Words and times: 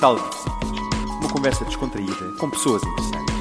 Sala 0.00 0.18
de. 0.18 1.20
Uma 1.20 1.32
conversa 1.32 1.64
descontraída 1.64 2.32
com 2.40 2.50
pessoas 2.50 2.82
interessantes. 2.82 3.34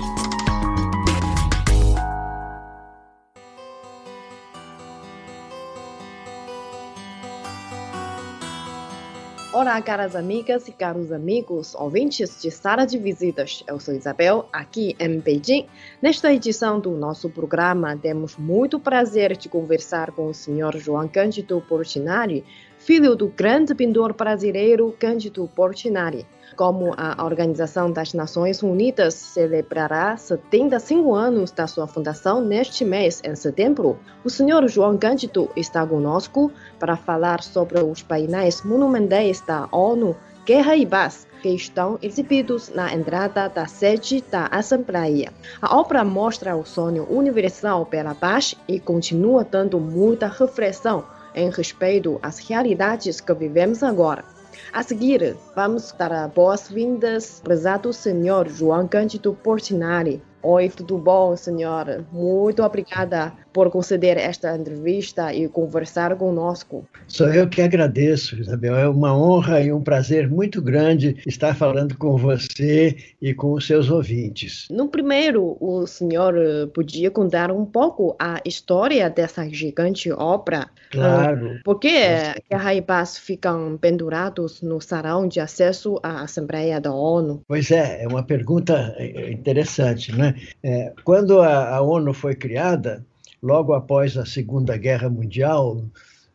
Olá, 9.51 9.81
caras 9.81 10.15
amigas 10.15 10.67
e 10.67 10.71
caros 10.71 11.11
amigos, 11.11 11.73
ouvintes 11.73 12.41
de 12.41 12.51
Sala 12.51 12.85
de 12.85 12.97
Visitas. 12.97 13.63
Eu 13.67 13.79
sou 13.79 13.93
Isabel, 13.93 14.47
aqui 14.51 14.95
em 14.99 15.19
Beijing. 15.19 15.67
Nesta 16.01 16.33
edição 16.33 16.79
do 16.79 16.91
nosso 16.91 17.29
programa, 17.29 17.95
temos 17.95 18.35
muito 18.35 18.79
prazer 18.79 19.37
de 19.37 19.47
conversar 19.49 20.11
com 20.11 20.27
o 20.27 20.33
Sr. 20.33 20.77
João 20.77 21.07
Cândido 21.07 21.63
Portinari, 21.67 22.43
filho 22.85 23.15
do 23.15 23.29
grande 23.29 23.73
pintor 23.73 24.13
brasileiro 24.13 24.93
Cândido 24.99 25.49
Portinari. 25.55 26.25
Como 26.57 26.93
a 26.97 27.23
Organização 27.23 27.89
das 27.89 28.13
Nações 28.13 28.61
Unidas 28.61 29.13
celebrará 29.13 30.17
75 30.17 31.15
anos 31.15 31.49
da 31.51 31.65
sua 31.65 31.87
fundação 31.87 32.41
neste 32.41 32.83
mês, 32.83 33.21
em 33.23 33.35
setembro, 33.35 33.97
o 34.25 34.29
Sr. 34.29 34.67
João 34.67 34.97
Cândido 34.97 35.49
está 35.55 35.87
conosco 35.87 36.51
para 36.77 36.97
falar 36.97 37.41
sobre 37.41 37.79
os 37.79 38.03
painéis 38.03 38.61
monumentais 38.63 39.39
da 39.39 39.65
ONU 39.71 40.13
Guerra 40.45 40.75
e 40.75 40.85
Paz, 40.85 41.25
que 41.41 41.49
estão 41.49 41.97
exibidos 42.01 42.67
na 42.67 42.93
entrada 42.93 43.47
da 43.47 43.65
sede 43.65 44.21
da 44.29 44.47
Assembleia. 44.47 45.31
A 45.61 45.77
obra 45.77 46.03
mostra 46.03 46.53
o 46.53 46.65
sonho 46.65 47.07
universal 47.09 47.85
pela 47.85 48.13
paz 48.13 48.55
e 48.67 48.77
continua 48.77 49.45
dando 49.45 49.79
muita 49.79 50.27
reflexão 50.27 51.05
em 51.35 51.49
respeito 51.49 52.19
às 52.21 52.39
realidades 52.39 53.19
que 53.21 53.33
vivemos 53.33 53.83
agora. 53.83 54.23
A 54.71 54.83
seguir, 54.83 55.35
vamos 55.55 55.91
dar 55.91 56.27
boas-vindas 56.29 57.37
ao 57.39 57.43
prezado 57.43 57.91
senhor 57.91 58.47
João 58.49 58.87
Cândido 58.87 59.33
Portinari. 59.33 60.21
Oi, 60.41 60.69
tudo 60.69 60.97
bom, 60.97 61.35
senhor? 61.35 62.05
Muito 62.11 62.61
obrigada 62.63 63.33
por 63.53 63.69
conceder 63.69 64.17
esta 64.17 64.55
entrevista 64.57 65.33
e 65.33 65.47
conversar 65.47 66.15
conosco. 66.15 66.85
Sou 67.07 67.27
eu 67.31 67.47
que 67.47 67.61
agradeço, 67.61 68.35
Isabel. 68.35 68.75
É 68.75 68.89
uma 68.89 69.15
honra 69.15 69.61
e 69.61 69.71
um 69.71 69.81
prazer 69.81 70.27
muito 70.27 70.61
grande 70.61 71.15
estar 71.27 71.55
falando 71.55 71.95
com 71.95 72.17
você 72.17 72.97
e 73.21 73.33
com 73.33 73.53
os 73.53 73.67
seus 73.67 73.89
ouvintes. 73.89 74.67
No 74.71 74.87
primeiro, 74.87 75.55
o 75.59 75.85
senhor 75.85 76.33
podia 76.73 77.11
contar 77.11 77.51
um 77.51 77.65
pouco 77.65 78.15
a 78.19 78.41
história 78.43 79.09
dessa 79.09 79.47
gigante 79.47 80.11
obra? 80.11 80.67
Claro. 80.91 81.59
Por 81.63 81.79
que 81.79 81.89
e 81.89 82.81
Paz 82.81 83.17
ficam 83.17 83.77
pendurados 83.77 84.61
no 84.61 84.81
salão 84.81 85.27
de 85.27 85.39
acesso 85.39 85.99
à 86.01 86.23
Assembleia 86.23 86.81
da 86.81 86.91
ONU? 86.91 87.43
Pois 87.47 87.69
é, 87.71 88.03
é 88.03 88.07
uma 88.07 88.23
pergunta 88.23 88.95
interessante, 89.29 90.15
né? 90.15 90.35
É, 90.63 90.93
quando 91.03 91.39
a, 91.39 91.75
a 91.75 91.81
ONU 91.81 92.13
foi 92.13 92.35
criada, 92.35 93.05
logo 93.43 93.73
após 93.73 94.17
a 94.17 94.25
Segunda 94.25 94.77
Guerra 94.77 95.09
Mundial, 95.09 95.75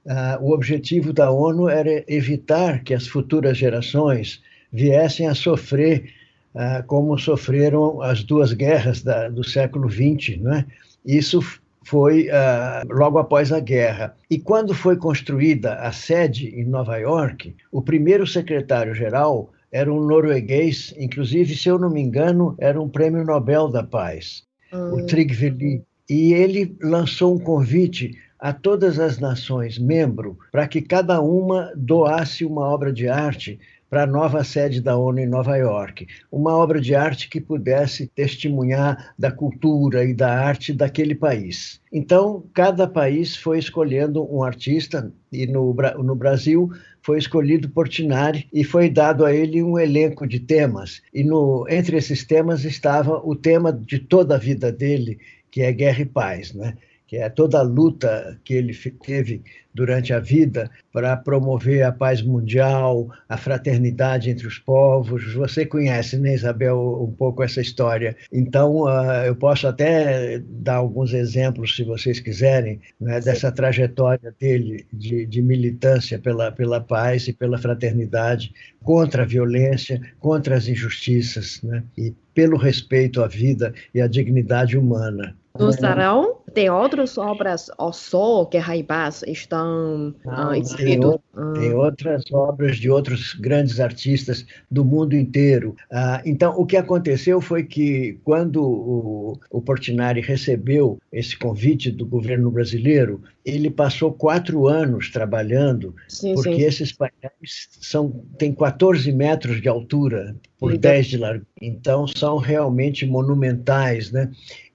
uh, 0.04 0.42
o 0.42 0.52
objetivo 0.52 1.10
da 1.10 1.30
ONU 1.30 1.66
era 1.66 2.04
evitar 2.06 2.84
que 2.84 2.92
as 2.92 3.08
futuras 3.08 3.56
gerações 3.56 4.42
viessem 4.70 5.26
a 5.26 5.34
sofrer 5.34 6.12
uh, 6.54 6.86
como 6.86 7.18
sofreram 7.18 8.02
as 8.02 8.22
duas 8.22 8.52
guerras 8.52 9.02
da, 9.02 9.30
do 9.30 9.42
século 9.42 9.88
XX. 9.90 10.38
Né? 10.38 10.66
Isso 11.02 11.40
foi 11.82 12.28
uh, 12.28 12.86
logo 12.94 13.18
após 13.18 13.50
a 13.52 13.58
guerra. 13.58 14.14
E 14.30 14.38
quando 14.38 14.74
foi 14.74 14.94
construída 14.98 15.76
a 15.76 15.90
sede 15.90 16.48
em 16.48 16.64
Nova 16.64 16.98
York, 16.98 17.56
o 17.72 17.80
primeiro 17.80 18.26
secretário-geral 18.26 19.50
era 19.72 19.90
um 19.90 20.04
norueguês, 20.04 20.94
inclusive, 20.98 21.56
se 21.56 21.68
eu 21.68 21.78
não 21.78 21.88
me 21.88 22.02
engano, 22.02 22.54
era 22.58 22.80
um 22.80 22.88
prêmio 22.88 23.24
Nobel 23.24 23.68
da 23.68 23.82
Paz, 23.82 24.42
o 24.70 24.96
Hum. 24.96 25.06
Trygve 25.06 25.82
E 26.08 26.32
ele 26.32 26.76
lançou 26.82 27.34
um 27.34 27.38
convite 27.38 28.16
a 28.38 28.52
todas 28.52 28.98
as 28.98 29.18
nações 29.18 29.78
membro 29.78 30.38
para 30.50 30.66
que 30.66 30.80
cada 30.80 31.20
uma 31.20 31.72
doasse 31.76 32.44
uma 32.44 32.62
obra 32.62 32.92
de 32.92 33.08
arte 33.08 33.58
para 33.90 34.02
a 34.02 34.06
nova 34.06 34.44
sede 34.44 34.80
da 34.80 34.96
ONU 34.96 35.18
em 35.18 35.26
Nova 35.26 35.56
York, 35.56 36.06
uma 36.30 36.54
obra 36.54 36.80
de 36.80 36.94
arte 36.94 37.28
que 37.28 37.40
pudesse 37.40 38.06
testemunhar 38.06 39.14
da 39.18 39.32
cultura 39.32 40.04
e 40.04 40.12
da 40.12 40.30
arte 40.30 40.72
daquele 40.72 41.14
país. 41.14 41.80
Então, 41.90 42.44
cada 42.52 42.86
país 42.86 43.34
foi 43.34 43.58
escolhendo 43.58 44.22
um 44.30 44.42
artista, 44.42 45.10
e 45.32 45.46
no, 45.46 45.74
no 46.02 46.14
Brasil 46.14 46.70
foi 47.00 47.18
escolhido 47.18 47.70
Portinari 47.70 48.46
e 48.52 48.62
foi 48.62 48.90
dado 48.90 49.24
a 49.24 49.32
ele 49.32 49.62
um 49.62 49.78
elenco 49.78 50.26
de 50.26 50.40
temas. 50.40 51.00
E 51.14 51.24
no, 51.24 51.64
entre 51.70 51.96
esses 51.96 52.24
temas 52.24 52.66
estava 52.66 53.16
o 53.26 53.34
tema 53.34 53.72
de 53.72 53.98
toda 53.98 54.34
a 54.34 54.38
vida 54.38 54.70
dele, 54.70 55.18
que 55.50 55.62
é 55.62 55.72
guerra 55.72 56.02
e 56.02 56.06
paz, 56.06 56.52
né? 56.54 56.76
Que 57.08 57.16
é 57.16 57.28
toda 57.30 57.58
a 57.58 57.62
luta 57.62 58.38
que 58.44 58.52
ele 58.52 58.74
teve 59.02 59.42
durante 59.72 60.12
a 60.12 60.20
vida 60.20 60.70
para 60.92 61.16
promover 61.16 61.82
a 61.82 61.90
paz 61.90 62.20
mundial, 62.20 63.08
a 63.26 63.36
fraternidade 63.38 64.28
entre 64.28 64.46
os 64.46 64.58
povos. 64.58 65.32
Você 65.32 65.64
conhece, 65.64 66.18
né, 66.18 66.34
Isabel, 66.34 66.78
um 67.00 67.10
pouco 67.12 67.42
essa 67.42 67.62
história. 67.62 68.14
Então, 68.30 68.86
ah, 68.86 69.24
eu 69.26 69.34
posso 69.34 69.66
até 69.66 70.38
dar 70.38 70.76
alguns 70.76 71.14
exemplos, 71.14 71.74
se 71.74 71.82
vocês 71.82 72.20
quiserem, 72.20 72.78
né, 73.00 73.20
dessa 73.20 73.50
trajetória 73.50 74.34
dele 74.38 74.84
de, 74.92 75.24
de 75.24 75.40
militância 75.40 76.18
pela, 76.18 76.52
pela 76.52 76.80
paz 76.80 77.26
e 77.26 77.32
pela 77.32 77.56
fraternidade, 77.56 78.52
contra 78.82 79.22
a 79.22 79.26
violência, 79.26 80.00
contra 80.18 80.56
as 80.56 80.68
injustiças, 80.68 81.62
né, 81.62 81.82
e 81.96 82.12
pelo 82.34 82.58
respeito 82.58 83.22
à 83.22 83.26
vida 83.26 83.72
e 83.94 84.00
à 84.00 84.06
dignidade 84.06 84.76
humana. 84.76 85.36
No 85.58 85.72
salão, 85.72 86.38
tem 86.54 86.70
outras 86.70 87.18
obras, 87.18 87.70
O 87.78 87.92
Sol, 87.92 88.46
Guerra 88.48 88.76
e 88.76 88.82
Paz, 88.82 89.22
estão 89.26 90.14
ah, 90.26 90.50
tem 90.50 90.60
exibidos. 90.60 91.06
outro- 91.06 91.52
Tem 91.60 91.72
outras 91.74 92.24
obras 92.32 92.76
de 92.76 92.90
outros 92.90 93.34
grandes 93.34 93.78
artistas 93.80 94.44
do 94.70 94.84
mundo 94.84 95.14
inteiro. 95.14 95.76
Ah, 95.92 96.20
então, 96.24 96.52
o 96.56 96.64
que 96.66 96.76
aconteceu 96.76 97.40
foi 97.40 97.62
que, 97.64 98.18
quando 98.24 98.62
o, 98.62 99.38
o 99.50 99.60
Portinari 99.62 100.20
recebeu 100.20 100.98
esse 101.12 101.36
convite 101.38 101.90
do 101.90 102.04
governo 102.06 102.50
brasileiro, 102.50 103.22
ele 103.44 103.70
passou 103.70 104.12
quatro 104.12 104.66
anos 104.66 105.10
trabalhando, 105.10 105.94
Sim, 106.08 106.34
porque 106.34 106.54
sim. 106.54 106.62
esses 106.62 106.92
painéis 106.92 107.68
são, 107.80 108.24
têm 108.36 108.52
14 108.52 109.10
metros 109.12 109.60
de 109.62 109.68
altura 109.68 110.36
por 110.58 110.72
Então- 110.72 110.90
10 110.90 111.06
de 111.06 111.16
largura. 111.16 111.46
Então, 111.62 112.06
são 112.06 112.36
realmente 112.36 113.06
monumentais, 113.06 114.10
né? 114.10 114.30